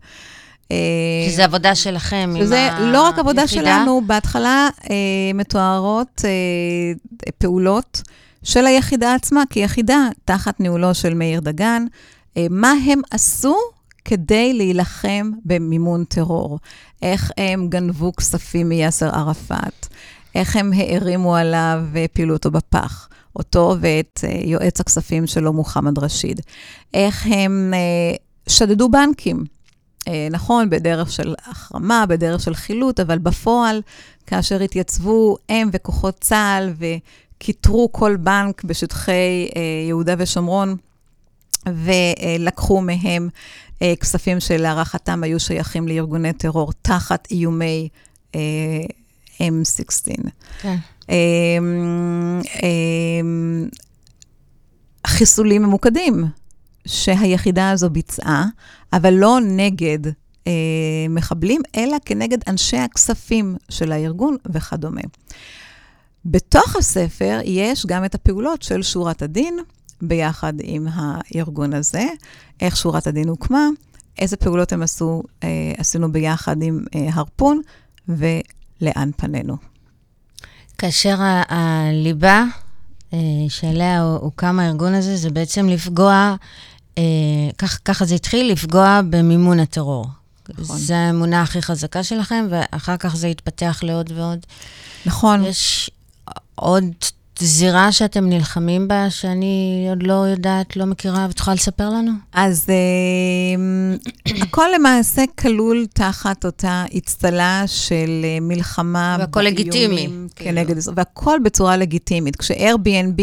[1.29, 2.91] שזה עבודה שלכם שזה עם היחידה?
[2.93, 4.97] לא רק עבודה שלנו, בהתחלה אה,
[5.35, 8.03] מתוארות אה, פעולות
[8.43, 11.85] של היחידה עצמה, כיחידה, תחת ניהולו של מאיר דגן,
[12.37, 13.57] אה, מה הם עשו
[14.05, 16.59] כדי להילחם במימון טרור.
[17.03, 19.87] איך הם גנבו כספים מיאסר ערפאת,
[20.35, 23.09] איך הם הערימו עליו והפילו אותו בפח.
[23.37, 26.41] אותו ואת אה, יועץ הכספים שלו, מוחמד רשיד.
[26.95, 29.45] איך הם אה, שדדו בנקים.
[30.09, 33.83] אה, נכון, בדרך של החרמה, בדרך של חילוט, אבל בפועל,
[34.27, 39.49] כאשר התייצבו הם וכוחות צה"ל וכיתרו כל בנק בשטחי
[39.89, 40.77] יהודה ושומרון,
[41.67, 43.29] ולקחו מהם
[44.01, 47.89] כספים שלהערכתם היו שייכים לארגוני טרור תחת איומי
[49.41, 50.31] M16.
[50.61, 50.77] כן.
[55.07, 56.25] חיסולים ממוקדים
[56.87, 58.47] שהיחידה הזו ביצעה,
[58.93, 59.99] אבל לא נגד
[60.47, 60.53] אה,
[61.11, 65.01] מחבלים, אלא כנגד אנשי הכספים של הארגון וכדומה.
[66.25, 69.59] בתוך הספר יש גם את הפעולות של שורת הדין,
[70.03, 72.07] ביחד עם הארגון הזה,
[72.61, 73.69] איך שורת הדין הוקמה,
[74.19, 77.61] איזה פעולות הם עשו, אה, עשינו ביחד עם אה, הרפון,
[78.09, 79.57] ולאן פנינו.
[80.79, 81.17] כאשר
[81.49, 82.45] הליבה
[83.13, 83.19] אה,
[83.49, 86.35] שעליה הוקם הארגון הזה, זה בעצם לפגוע,
[86.99, 87.03] אה,
[87.59, 90.07] כך, ככה זה התחיל, לפגוע במימון הטרור.
[90.59, 90.79] נכון.
[90.79, 94.39] זו האמונה הכי חזקה שלכם, ואחר כך זה התפתח לעוד ועוד.
[95.07, 95.45] נכון.
[95.45, 95.91] יש
[96.55, 96.85] עוד
[97.41, 102.13] זירה שאתם נלחמים בה, שאני עוד לא יודעת, לא מכירה, ואת יכולה לספר לנו?
[102.33, 102.67] אז
[104.29, 109.17] uh, הכל למעשה כלול תחת אותה אצטלה של uh, מלחמה.
[109.19, 110.09] והכל לגיטימי.
[110.37, 110.79] כנגד כאילו.
[110.79, 112.37] ישראל, והכל בצורה לגיטימית.
[112.37, 113.21] כש-Airbnb...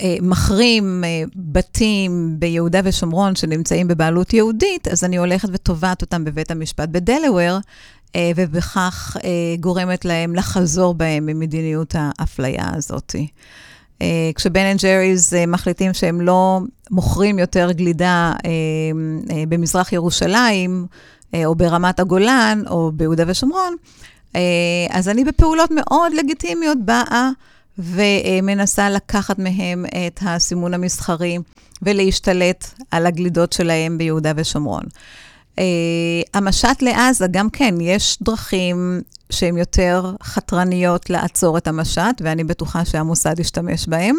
[0.00, 6.50] אה, מחרים אה, בתים ביהודה ושומרון שנמצאים בבעלות יהודית, אז אני הולכת ותובעת אותם בבית
[6.50, 7.58] המשפט בדלוור, אה,
[8.36, 9.16] ובכך
[9.60, 13.14] גורמת להם לחזור בהם ממדיניות האפליה הזאת.
[14.34, 18.32] כשבן אנד ג'ריז מחליטים שהם לא מוכרים יותר גלידה
[19.48, 20.86] במזרח ירושלים,
[21.44, 23.76] או ברמת הגולן, או ביהודה ושומרון,
[24.90, 27.30] אז אני בפעולות מאוד לגיטימיות באה
[27.78, 31.38] ומנסה לקחת מהם את הסימון המסחרי
[31.82, 34.82] ולהשתלט על הגלידות שלהם ביהודה ושומרון.
[35.56, 35.60] Uh,
[36.34, 43.40] המשט לעזה, גם כן, יש דרכים שהן יותר חתרניות לעצור את המשט, ואני בטוחה שהמוסד
[43.40, 44.16] ישתמש בהם.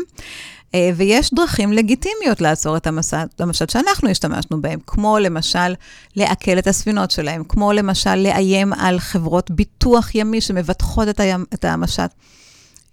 [0.68, 5.74] Uh, ויש דרכים לגיטימיות לעצור את המשט, המשט שאנחנו השתמשנו בהם, כמו למשל
[6.16, 11.66] לעכל את הספינות שלהם, כמו למשל לאיים על חברות ביטוח ימי שמבטחות את, הים, את
[11.66, 12.12] המשט.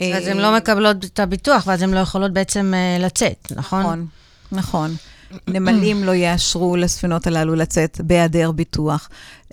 [0.01, 3.81] אז הן לא מקבלות את הביטוח, ואז הן לא יכולות בעצם אה, לצאת, נכון?
[3.81, 4.07] נכון,
[4.53, 4.97] נכון.
[5.49, 9.09] נמלים לא יאשרו לספינות הללו לצאת בהיעדר ביטוח.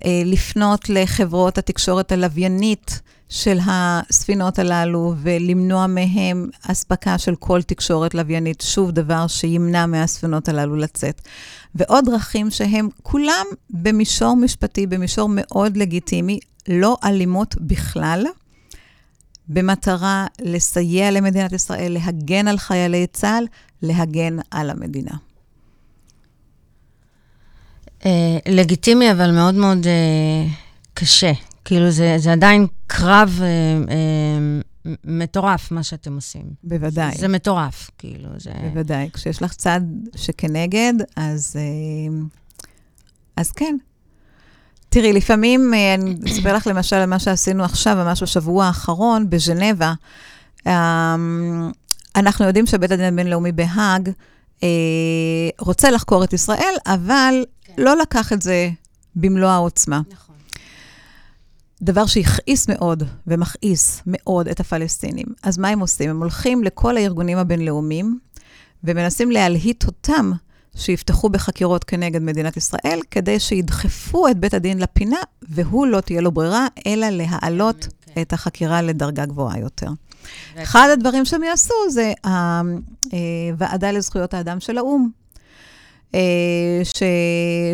[0.06, 8.62] אה, לפנות לחברות התקשורת הלוויינית של הספינות הללו ולמנוע מהם אספקה של כל תקשורת לוויינית,
[8.62, 11.22] שוב דבר שימנע מהספינות הללו לצאת.
[11.76, 18.26] ועוד דרכים שהם כולם במישור משפטי, במישור מאוד לגיטימי, לא אלימות בכלל.
[19.48, 23.46] במטרה לסייע למדינת ישראל, להגן על חיילי צה"ל,
[23.82, 25.12] להגן על המדינה.
[28.06, 30.54] אה, לגיטימי, אבל מאוד מאוד אה,
[30.94, 31.32] קשה.
[31.66, 33.98] כאילו, זה, זה עדיין קרב אה,
[35.06, 36.46] מטורף, מה שאתם עושים.
[36.64, 37.16] בוודאי.
[37.18, 38.52] זה, מטורף, כאילו, זה...
[38.62, 39.10] בוודאי.
[39.14, 39.82] כשיש לך צד
[40.16, 41.56] שכנגד, אז,
[43.36, 43.76] אז כן,
[44.90, 49.94] תראי, לפעמים, אני אספר לך למשל על מה שעשינו עכשיו, ממש בשבוע האחרון, בז'נבה.
[50.68, 51.72] אמ,
[52.16, 54.10] אנחנו יודעים שבית הדין הבינלאומי בהאג
[55.60, 57.74] רוצה לחקור את ישראל, אבל כן.
[57.78, 58.70] לא לקח את זה
[59.16, 60.02] במלוא העוצמה.
[60.12, 60.36] נכון.
[61.82, 65.26] דבר שהכעיס מאוד ומכעיס מאוד את הפלסטינים.
[65.44, 66.10] אז מה הם עושים?
[66.10, 68.20] הם הולכים לכל הארגונים הבינלאומיים
[68.84, 70.32] ומנסים להלהיט אותם
[70.76, 76.32] שיפתחו בחקירות כנגד מדינת ישראל, כדי שידחפו את בית הדין לפינה, והוא לא תהיה לו
[76.32, 78.22] ברירה, אלא להעלות כן.
[78.22, 79.90] את החקירה לדרגה גבוהה יותר.
[80.58, 82.14] אחד הדברים שהם יעשו זה
[83.52, 85.10] הוועדה אה, לזכויות האדם של האו"ם,
[86.16, 86.82] אה,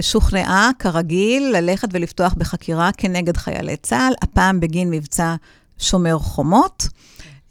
[0.02, 5.36] ששוכנעה, כרגיל, ללכת ולפתוח בחקירה כנגד חיילי צה"ל, הפעם בגין מבצע
[5.78, 6.88] שומר חומות.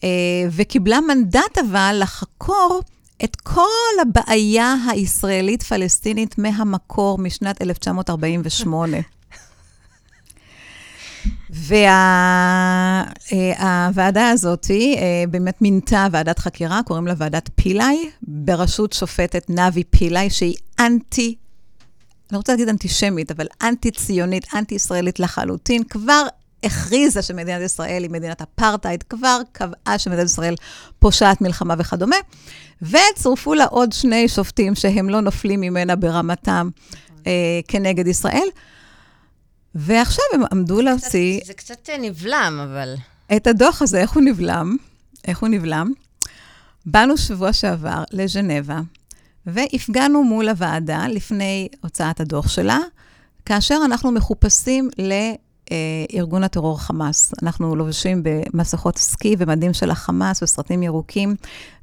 [0.04, 0.08] אה,
[0.50, 2.80] וקיבלה מנדט אבל לחקור
[3.24, 8.96] את כל הבעיה הישראלית-פלסטינית מהמקור משנת 1948.
[11.50, 13.10] והוועדה
[14.20, 20.30] וה, הזאת אה, באמת מינתה ועדת חקירה, קוראים לה ועדת פילאי, בראשות שופטת נבי פילאי,
[20.30, 21.34] שהיא אנטי,
[22.32, 25.84] לא רוצה להגיד אנטישמית, אבל אנטי-ציונית, אנטי-ישראלית לחלוטין.
[25.84, 26.22] כבר
[26.64, 30.54] הכריזה שמדינת ישראל היא מדינת אפרטהייד, כבר קבעה שמדינת ישראל
[30.98, 32.16] פושעת מלחמה וכדומה,
[32.82, 36.68] וצורפו לה עוד שני שופטים שהם לא נופלים ממנה ברמתם
[37.26, 38.48] אה, כנגד ישראל.
[39.78, 41.40] ועכשיו הם עמדו להוציא...
[41.44, 42.94] זה קצת אה, נבלם, אבל...
[43.36, 44.76] את הדוח הזה, איך הוא נבלם?
[45.26, 45.92] איך הוא נבלם?
[46.86, 48.80] באנו שבוע שעבר לז'נבה,
[49.46, 52.78] והפגענו מול הוועדה לפני הוצאת הדוח שלה,
[53.44, 55.12] כאשר אנחנו מחופשים ל...
[56.14, 57.32] ארגון הטרור חמאס.
[57.42, 61.36] אנחנו לובשים במסכות סקי ומדים של החמאס וסרטים ירוקים,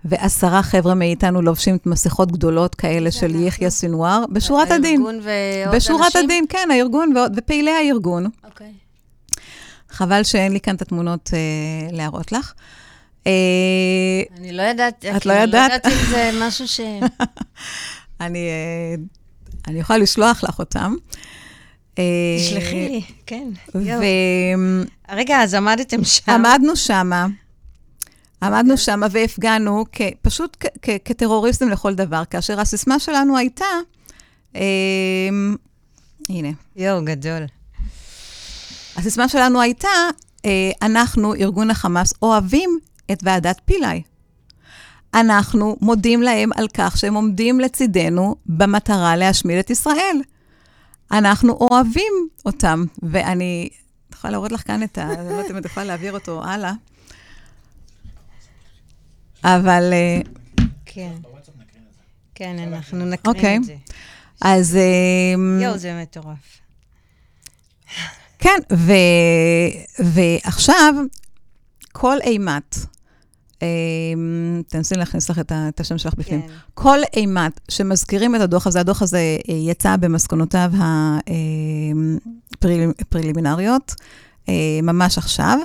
[0.06, 5.02] ועשרה חבר'ה מאיתנו לובשים את מסכות גדולות כאלה של יחיא סינואר, בשורת הדין.
[5.02, 6.12] הארגון ועוד בשורת אנשים?
[6.12, 8.26] בשורת הדין, כן, הארגון ועוד, ופעילי הארגון.
[8.44, 8.72] אוקיי.
[9.90, 12.54] חבל שאין לי כאן את התמונות אה, להראות לך.
[13.28, 13.32] אה,
[14.38, 16.80] אני לא יודעת, את לא לא יודעת אם זה משהו ש...
[18.22, 18.96] אני, אה,
[19.68, 20.96] אני יכולה לשלוח לך אותם.
[22.40, 23.48] תשלחי לי, כן.
[25.10, 26.32] רגע, אז עמדתם שם.
[26.32, 27.28] עמדנו שמה.
[28.44, 29.86] עמדנו שם והפגענו
[30.22, 30.66] פשוט
[31.06, 33.66] כטרוריסטים לכל דבר, כאשר הסיסמה שלנו הייתה,
[34.56, 35.56] אמ,
[36.30, 36.50] הנה.
[36.76, 37.46] יואו, גדול.
[38.96, 39.88] הסיסמה שלנו הייתה,
[40.46, 42.80] אה, אנחנו, ארגון החמאס, אוהבים
[43.12, 44.02] את ועדת פילאי.
[45.14, 50.18] אנחנו מודים להם על כך שהם עומדים לצידנו במטרה להשמיד את ישראל.
[51.14, 52.14] אנחנו אוהבים
[52.46, 52.86] אותם.
[53.04, 53.70] ואני
[54.14, 55.14] יכולה להראות לך כאן את ה...
[55.14, 56.74] אני לא יודעת אם את יכולה להעביר אותו הלאה.
[59.44, 59.94] אבל...
[59.94, 60.22] אה,
[60.86, 61.14] כן.
[62.36, 63.58] כן, אנחנו נקרין אוקיי.
[63.58, 63.76] את זה.
[64.42, 64.76] אז...
[64.76, 66.60] אה, יואו, זה מטורף.
[68.40, 68.92] כן, ו...
[70.00, 70.94] ועכשיו,
[71.92, 72.76] כל אימת,
[73.62, 73.68] אה,
[74.68, 76.42] תנסי להכניס לך את ה- את השם שלך בפנים.
[76.42, 76.48] כן.
[76.74, 79.18] כל אימת שמזכירים את הדוח הזה, הדוח הזה
[79.50, 80.72] אה, יצא במסקנותיו
[83.02, 83.96] הפרלימינריות,
[84.50, 84.54] אה,
[84.84, 85.58] ממש עכשיו.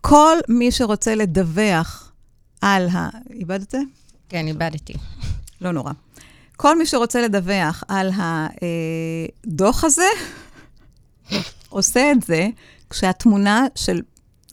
[0.00, 2.12] כל מי שרוצה לדווח
[2.60, 3.08] על ה...
[3.30, 3.78] איבדת את זה?
[4.28, 4.92] כן, איבדתי.
[5.60, 5.92] לא נורא.
[6.56, 8.10] כל מי שרוצה לדווח על
[9.46, 10.06] הדוח הזה,
[11.68, 12.48] עושה את זה
[12.90, 14.00] כשהתמונה של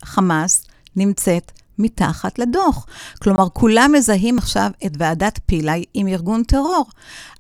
[0.04, 0.66] חמאס
[0.96, 1.52] נמצאת
[1.82, 2.86] מתחת לדוח.
[3.22, 6.86] כלומר, כולם מזהים עכשיו את ועדת פילאי עם ארגון טרור.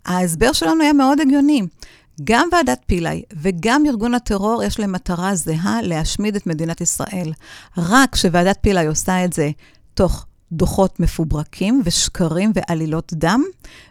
[0.06, 1.62] ההסבר שלנו היה מאוד הגיוני.
[2.24, 7.34] גם ועדת פילאי וגם ארגון הטרור יש להם מטרה זהה להשמיד את מדינת ישראל.
[7.78, 9.50] רק שוועדת פילאי עושה את זה
[9.94, 13.44] תוך דוחות מפוברקים ושקרים ועלילות דם,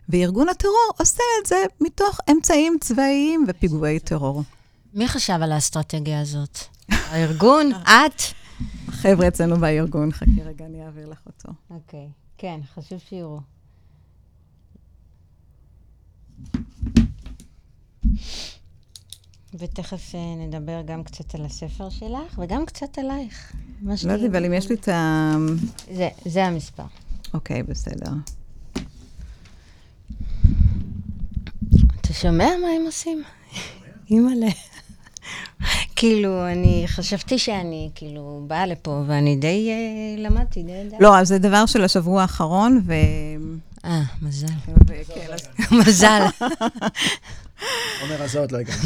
[0.09, 4.43] וארגון הטרור עושה את זה מתוך אמצעים צבאיים ופיגועי טרור.
[4.95, 6.59] מי חשב על האסטרטגיה הזאת?
[6.89, 7.73] הארגון?
[7.85, 8.23] את?
[8.89, 11.49] חבר'ה אצלנו בארגון, חכי רגע, אני אעביר לך אותו.
[11.71, 12.09] אוקיי.
[12.39, 13.41] כן, חשוב שיראו.
[19.55, 23.53] ותכף אה, נדבר גם קצת על הספר שלך, וגם קצת עלייך.
[23.83, 25.35] לא יודעת, אבל אם יש לי את ה...
[25.95, 26.87] זה, זה המספר.
[27.35, 28.11] אוקיי, בסדר.
[32.01, 33.23] אתה שומע מה הם עושים?
[34.11, 34.51] אימא'לה.
[35.97, 41.03] כאילו, אני חשבתי שאני, כאילו, באה לפה, ואני די אה, למדתי, די ידעתי.
[41.05, 42.93] לא, אז זה דבר של השבוע האחרון, ו...
[43.85, 44.47] אה, מזל.
[45.33, 45.49] אז-
[45.87, 46.23] מזל.
[48.01, 48.79] עומר הזאת לא הגענו.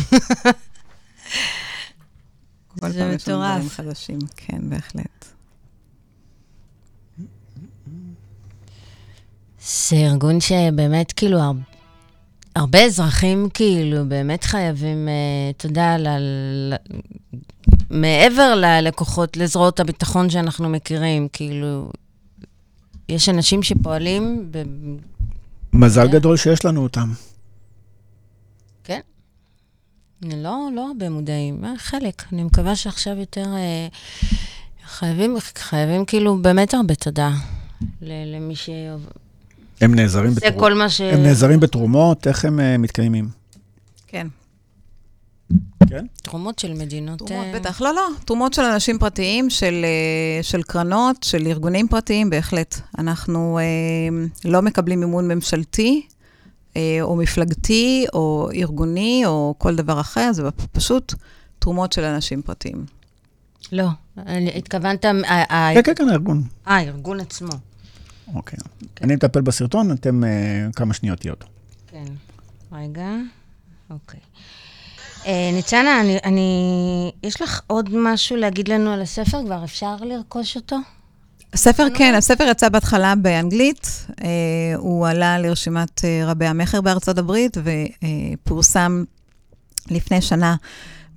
[2.80, 3.72] כל זה פעם יש לנו דברים מטורף.
[3.72, 4.18] חדשים.
[4.36, 5.24] כן, בהחלט.
[9.60, 11.52] זה ארגון שבאמת, כאילו, הר...
[12.56, 16.08] הרבה אזרחים, כאילו, באמת חייבים, אה, תודה, ל...
[16.08, 16.74] ל...
[17.90, 21.90] מעבר ללקוחות, לזרועות הביטחון שאנחנו מכירים, כאילו,
[23.08, 24.62] יש אנשים שפועלים, ב...
[25.72, 27.12] מזל גדול שיש לנו אותם.
[28.84, 29.00] כן.
[30.22, 32.22] לא, לא הרבה מודעים, אה, חלק.
[32.32, 33.88] אני מקווה שעכשיו יותר אה,
[34.86, 37.30] חייבים, חייבים כאילו באמת הרבה תודה
[38.02, 39.23] למי שעושה
[39.80, 40.60] הם נעזרים בתרומות.
[40.60, 41.00] כל מה ש...
[41.00, 43.28] הם נעזרים בתרומות, איך הם אה, מתקיימים?
[44.06, 44.26] כן.
[45.88, 46.06] כן?
[46.22, 47.18] תרומות של מדינות...
[47.18, 47.80] תרומות, אה, בטח.
[47.80, 48.08] לא, לא.
[48.24, 52.80] תרומות של אנשים פרטיים, של, אה, של קרנות, של ארגונים פרטיים, בהחלט.
[52.98, 56.06] אנחנו אה, לא מקבלים מימון ממשלתי,
[56.76, 61.14] אה, או מפלגתי, או ארגוני, או כל דבר אחר, זה פשוט
[61.58, 62.84] תרומות של אנשים פרטיים.
[63.72, 63.88] לא,
[64.54, 65.02] התכוונת...
[65.02, 65.16] כן,
[65.84, 66.42] כן, כן, הארגון.
[66.68, 67.52] אה, הארגון עצמו.
[68.34, 68.58] אוקיי.
[69.02, 71.46] אני מטפל בסרטון, אתם אה, כמה שניות תהיו אותו.
[71.86, 72.04] כן.
[72.72, 73.10] רגע,
[73.90, 74.20] אוקיי.
[75.26, 77.12] אה, ניצנה, אני, אני...
[77.22, 79.42] יש לך עוד משהו להגיד לנו על הספר?
[79.46, 80.76] כבר אפשר לרכוש אותו?
[81.52, 84.28] הספר, כן, הספר יצא בהתחלה באנגלית, אה,
[84.76, 87.56] הוא עלה לרשימת אה, רבי המכר בארצות הברית,
[88.44, 89.04] ופורסם
[89.90, 90.56] לפני שנה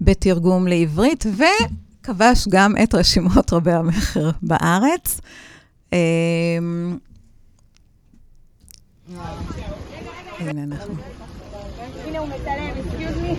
[0.01, 5.21] בתרגום לעברית, וכבש גם את רשימות רבי המכר בארץ.
[5.93, 6.57] אה,
[10.39, 10.93] הנה אנחנו.
[12.05, 13.33] הנה הוא מצלם, excuse me.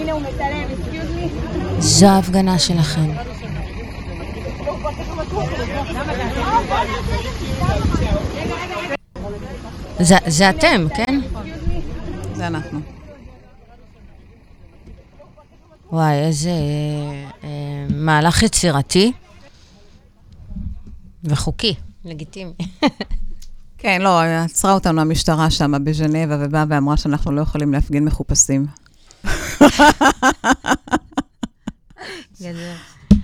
[0.00, 1.80] הנה הוא מצלם, excuse me.
[1.80, 3.10] זו ההפגנה שלכם.
[10.00, 11.20] זה, זה אתם, כן?
[12.34, 12.99] זה אנחנו.
[15.92, 19.12] וואי, איזה אה, אה, מהלך יצירתי
[21.24, 21.74] וחוקי,
[22.04, 22.52] לגיטימי.
[23.78, 28.66] כן, לא, עצרה אותנו המשטרה שם בז'נבה, ובאה ואמרה שאנחנו לא יכולים להפגין מחופשים.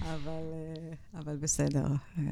[0.01, 1.87] אבל, אה, אבל בסדר.
[2.19, 2.23] אה,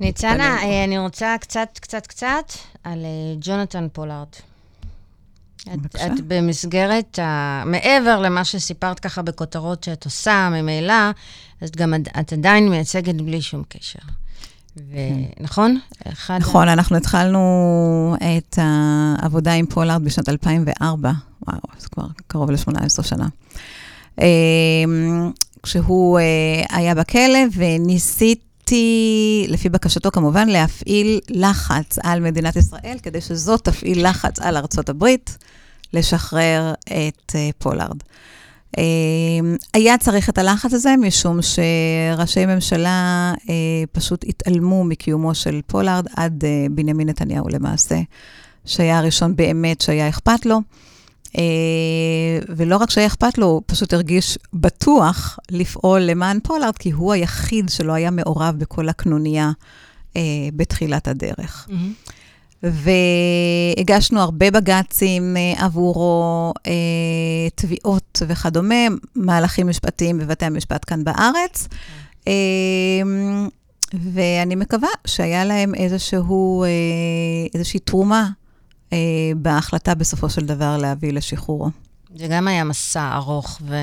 [0.00, 2.52] ניצנה, אני רוצה קצת, קצת, קצת
[2.84, 3.06] על
[3.40, 4.28] ג'ונתן פולארד.
[5.74, 5.96] את.
[5.96, 7.62] את במסגרת, ה...
[7.66, 11.10] מעבר למה שסיפרת ככה בכותרות שאת עושה ממילא,
[11.60, 13.98] אז גם את, עדיין מייצגת בלי שום קשר.
[14.76, 14.96] ו...
[15.40, 15.78] נכון?
[16.08, 21.12] אחד נכון, אנחנו התחלנו את העבודה עם פולארד בשנת 2004,
[21.46, 23.28] וואו, זה כבר קרוב ל-18 שנה.
[24.20, 24.26] אה,
[25.62, 27.38] כשהוא אה, היה בכלא,
[28.68, 34.88] וניסיתי, לפי בקשתו כמובן, להפעיל לחץ על מדינת ישראל, כדי שזאת תפעיל לחץ על ארצות
[34.88, 35.38] הברית,
[35.92, 38.02] לשחרר את אה, פולארד.
[38.78, 38.82] אה,
[39.74, 43.54] היה צריך את הלחץ הזה, משום שראשי ממשלה אה,
[43.92, 47.96] פשוט התעלמו מקיומו של פולארד עד בנימין נתניהו למעשה,
[48.64, 50.60] שהיה הראשון באמת שהיה אכפת לו.
[51.36, 51.42] אה,
[52.48, 57.68] ולא רק שהיה אכפת לו, הוא פשוט הרגיש בטוח לפעול למען פולארד, כי הוא היחיד
[57.68, 59.50] שלא היה מעורב בכל הקנוניה
[60.16, 60.22] אה,
[60.56, 61.68] בתחילת הדרך.
[62.62, 66.52] והגשנו הרבה בג"צים אה, עבורו,
[67.54, 71.68] תביעות וכדומה, מהלכים משפטיים בבתי המשפט כאן בארץ.
[72.28, 72.32] אה,
[74.12, 76.64] ואני מקווה שהיה להם איזשהו,
[77.54, 78.28] איזושהי תרומה
[78.92, 78.98] אה,
[79.36, 81.70] בהחלטה בסופו של דבר להביא לשחרורו.
[82.16, 83.74] זה גם היה מסע ארוך ו...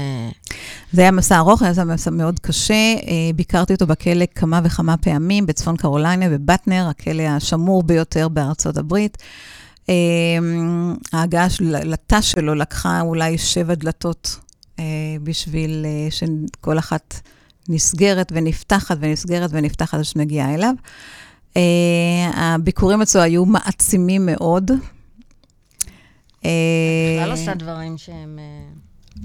[0.91, 2.73] זה היה מסע ארוך, היה מסע מאוד קשה.
[2.73, 9.17] אה, ביקרתי אותו בכלא כמה וכמה פעמים, בצפון קרוליינה, בבטנר, הכלא השמור ביותר בארצות הברית.
[9.89, 9.95] אה,
[11.13, 14.39] ההגעה לתא שלו לקחה אולי שבע דלתות
[14.79, 14.85] אה,
[15.23, 17.19] בשביל שכל אחת
[17.69, 20.73] נסגרת ונפתחת ונסגרת ונפתחת עד שנגיע אליו.
[22.33, 24.71] הביקורים אצלו היו מעצימים מאוד.
[26.45, 28.39] אה, בכלל עושה דברים שהם...
[28.39, 29.23] אה,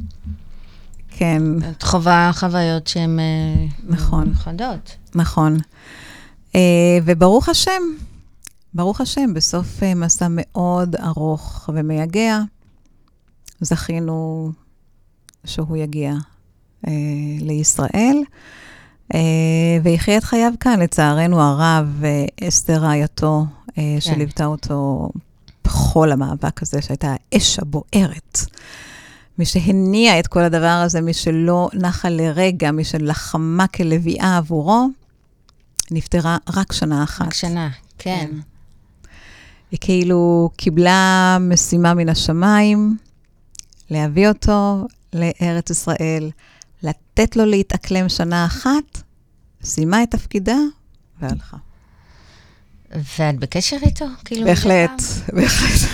[1.10, 4.24] כן, את חווה חוויות שהן אה, נכון.
[4.26, 4.96] מיוחדות.
[5.14, 5.56] נכון.
[6.54, 7.82] אה, וברוך השם,
[8.74, 12.40] ברוך השם, בסוף אה, מסע מאוד ארוך ומייגע,
[13.60, 14.50] זכינו
[15.44, 16.14] שהוא יגיע
[16.86, 16.92] אה,
[17.40, 18.16] לישראל,
[19.14, 19.20] אה,
[19.82, 20.80] ויחיה את חייו כאן.
[20.80, 23.46] לצערנו הרב, אה, אסתר רעייתו,
[23.78, 25.08] אה, שליוותה אותו
[25.70, 28.38] בכל המאבק הזה, שהייתה האש הבוערת.
[29.38, 34.88] מי שהניע את כל הדבר הזה, מי שלא נחה לרגע, מי שלחמה כלביאה עבורו,
[35.90, 37.26] נפטרה רק שנה אחת.
[37.26, 37.68] רק שנה,
[37.98, 38.30] כן.
[39.70, 42.96] היא כאילו קיבלה משימה מן השמיים,
[43.90, 46.30] להביא אותו לארץ ישראל,
[46.82, 49.02] לתת לו להתאקלם שנה אחת,
[49.62, 50.56] סיימה את תפקידה
[51.20, 51.56] והלכה.
[52.90, 54.04] ואת בקשר איתו?
[54.24, 55.02] כאילו, בהחלט?
[55.32, 55.90] בהחלט.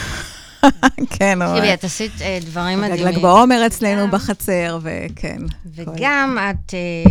[1.18, 3.06] כן, תראי, את עשית אה, דברים מדהימים.
[3.06, 5.42] ל"ג בעומר אצלנו בחצר, וכן.
[5.74, 7.10] וגם את אה,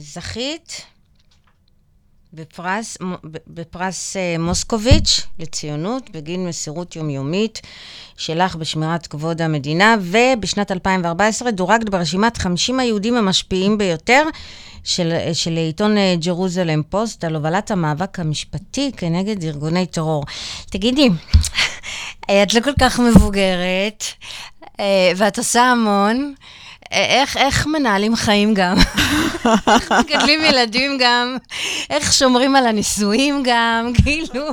[0.00, 0.82] זכית
[2.32, 2.98] בפרס,
[3.46, 7.60] בפרס אה, מוסקוביץ' לציונות בגין מסירות יומיומית
[8.16, 14.22] שלך בשמירת כבוד המדינה, ובשנת 2014 דורגת ברשימת 50 היהודים המשפיעים ביותר
[14.84, 20.24] של, של עיתון אה, ג'רוזלם פוסט על הובלת המאבק המשפטי כנגד ארגוני טרור.
[20.70, 21.08] תגידי,
[22.42, 24.04] את לא כל כך מבוגרת,
[24.80, 26.34] אה, ואת עושה המון.
[26.90, 28.76] איך, איך מנהלים חיים גם?
[29.68, 31.36] איך מגדלים ילדים גם?
[31.90, 33.90] איך שומרים על הנישואים גם?
[34.02, 34.44] כאילו,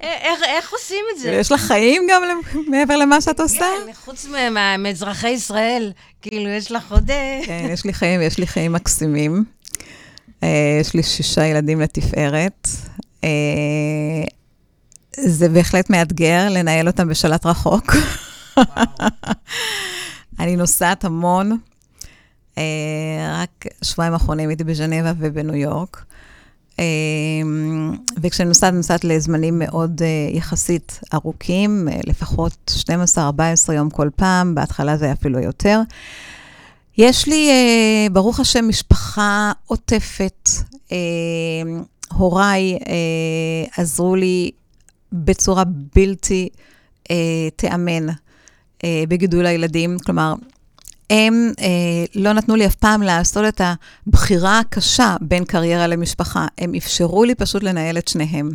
[0.00, 1.30] איך, איך עושים את זה?
[1.30, 2.22] יש לך חיים גם
[2.66, 3.58] מעבר למה שאת עושה?
[3.86, 4.26] כן, חוץ
[4.78, 7.10] מאזרחי ישראל, כאילו, יש לך עוד...
[7.10, 9.44] אה, כן, יש לי חיים, יש לי חיים מקסימים.
[10.42, 12.68] אה, יש לי שישה ילדים לתפארת.
[13.24, 13.28] אה,
[15.16, 17.96] זה בהחלט מאתגר לנהל אותם בשלט רחוק.
[20.40, 21.58] אני נוסעת המון.
[22.58, 26.04] אה, רק שבועיים האחרונים הייתי בז'נבה ובניו יורק.
[26.78, 26.84] אה,
[28.22, 32.72] וכשאני נוסעת, נוסעת לזמנים מאוד אה, יחסית ארוכים, לפחות
[33.68, 35.80] 12-14 יום כל פעם, בהתחלה זה היה אפילו יותר.
[36.98, 37.50] יש לי,
[38.12, 40.48] ברוך השם, משפחה עוטפת.
[42.12, 42.78] הוריי
[43.76, 44.50] עזרו לי
[45.12, 45.64] בצורה
[45.96, 46.48] בלתי
[47.56, 48.06] תיאמן
[49.08, 49.96] בגידול הילדים.
[49.98, 50.34] כלומר,
[51.12, 53.60] הם אה, לא נתנו לי אף פעם לעשות את
[54.06, 56.46] הבחירה הקשה בין קריירה למשפחה.
[56.58, 58.50] הם אפשרו לי פשוט לנהל את שניהם.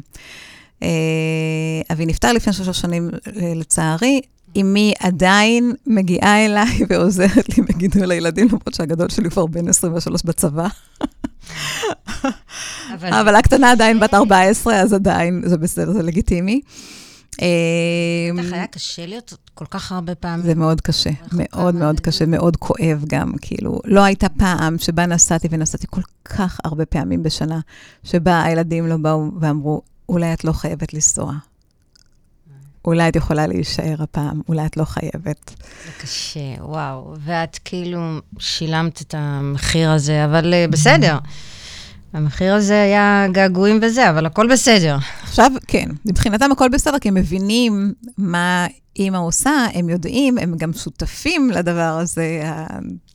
[0.84, 0.88] אה,
[1.92, 4.22] אבי נפטר לפני שלוש שנים, אה, לצערי.
[4.62, 10.68] אמי עדיין מגיעה אליי ועוזרת לי בגידול הילדים, למרות שהגדול שלי כבר בן 23 בצבא.
[12.94, 16.62] אבל, אבל הקטנה עדיין בת 14, אז עדיין זה בסדר, זה לגיטימי.
[17.42, 20.46] אה, בטח היה קשה להיות כל כך הרבה פעמים.
[20.46, 22.00] זה מאוד קשה, מאוד מאוד.
[22.00, 27.24] קשה, מאוד כואב גם, כאילו, לא הייתה פעם שבה נסעתי, ונסעתי כל כך הרבה פעמים
[27.24, 27.60] בשנה,
[28.04, 31.34] שבה הילדים לא באו ואמרו, אולי את לא חייבת לנסוע.
[32.86, 35.56] אולי את יכולה להישאר הפעם, אולי את לא חייבת.
[35.86, 37.16] זה קשה, וואו.
[37.20, 38.00] ואת כאילו
[38.40, 41.18] שילמת את המחיר הזה, אבל אה, בסדר.
[42.18, 44.98] המחיר הזה היה געגועים וזה, אבל הכל בסדר.
[45.24, 48.68] עכשיו, כן, מבחינתם הכל בסדר, כי הם מבינים מה
[49.00, 52.42] אימא עושה, הם יודעים, הם גם שותפים לדבר הזה.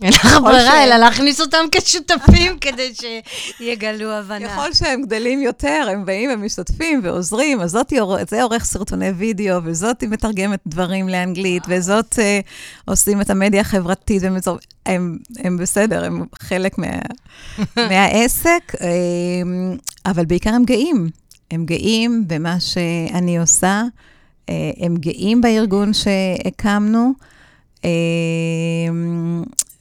[0.03, 2.92] אין לך ברירה, אלא להכניס אותם כשותפים כדי
[3.59, 4.48] שיגלו הבנה.
[4.48, 7.92] ככל שהם גדלים יותר, הם באים ומשתתפים ועוזרים, אז זאת,
[8.30, 12.18] זה עורך סרטוני וידאו, וזאת מתרגמת דברים לאנגלית, וזאת uh,
[12.84, 14.36] עושים את המדיה החברתית, והם,
[14.87, 16.87] הם, הם בסדר, הם חלק מה,
[17.91, 18.89] מהעסק, אה,
[20.07, 21.09] אבל בעיקר הם גאים.
[21.51, 23.83] הם גאים במה שאני עושה.
[24.49, 27.12] אה, הם גאים בארגון שהקמנו,
[27.85, 27.91] אה,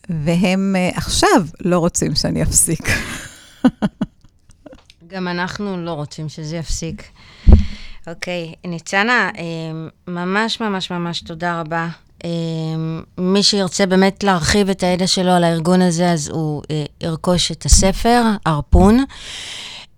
[0.09, 2.87] והם אה, עכשיו לא רוצים שאני אפסיק.
[5.07, 7.03] גם אנחנו לא רוצים שזה יפסיק.
[8.07, 9.29] אוקיי, ניצנה,
[10.07, 11.87] ממש ממש ממש תודה רבה.
[13.17, 16.61] מי שירצה באמת להרחיב את הידע שלו על הארגון הזה, אז הוא
[17.01, 19.03] ירכוש את הספר, הרפון.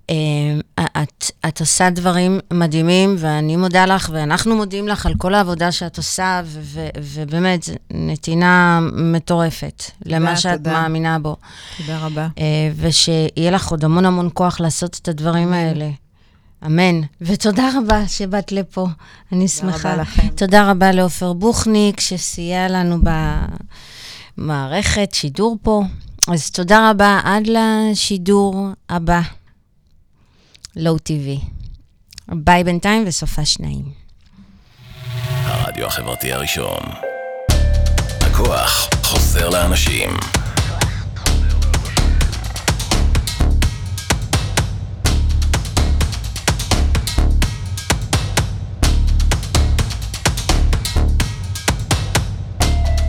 [0.10, 5.72] אמ, את, את עושה דברים מדהימים, ואני מודה לך, ואנחנו מודים לך על כל העבודה
[5.72, 10.72] שאת עושה, ו- ו- ובאמת, נתינה מטורפת תודה, למה שאת תודה.
[10.72, 11.36] מאמינה בו.
[11.78, 12.28] תודה רבה.
[12.40, 15.54] אה, ושיהיה לך עוד המון המון כוח לעשות את הדברים.
[15.54, 15.90] האלה.
[16.66, 17.02] אמן.
[17.22, 18.88] ותודה רבה שבאת לפה,
[19.32, 19.78] אני שמחה.
[19.78, 20.28] תודה רבה לכם.
[20.28, 22.98] תודה רבה לעופר בוכניק, שסייע לנו
[24.38, 25.84] במערכת שידור פה.
[26.28, 29.22] אז תודה רבה, עד לשידור הבא.
[30.76, 31.40] לואו טיווי.
[32.28, 33.86] ביי בינתיים וסופה שניים.
[35.44, 36.80] הרדיו החברתי הראשון.
[38.22, 40.10] הכוח חוזר לאנשים.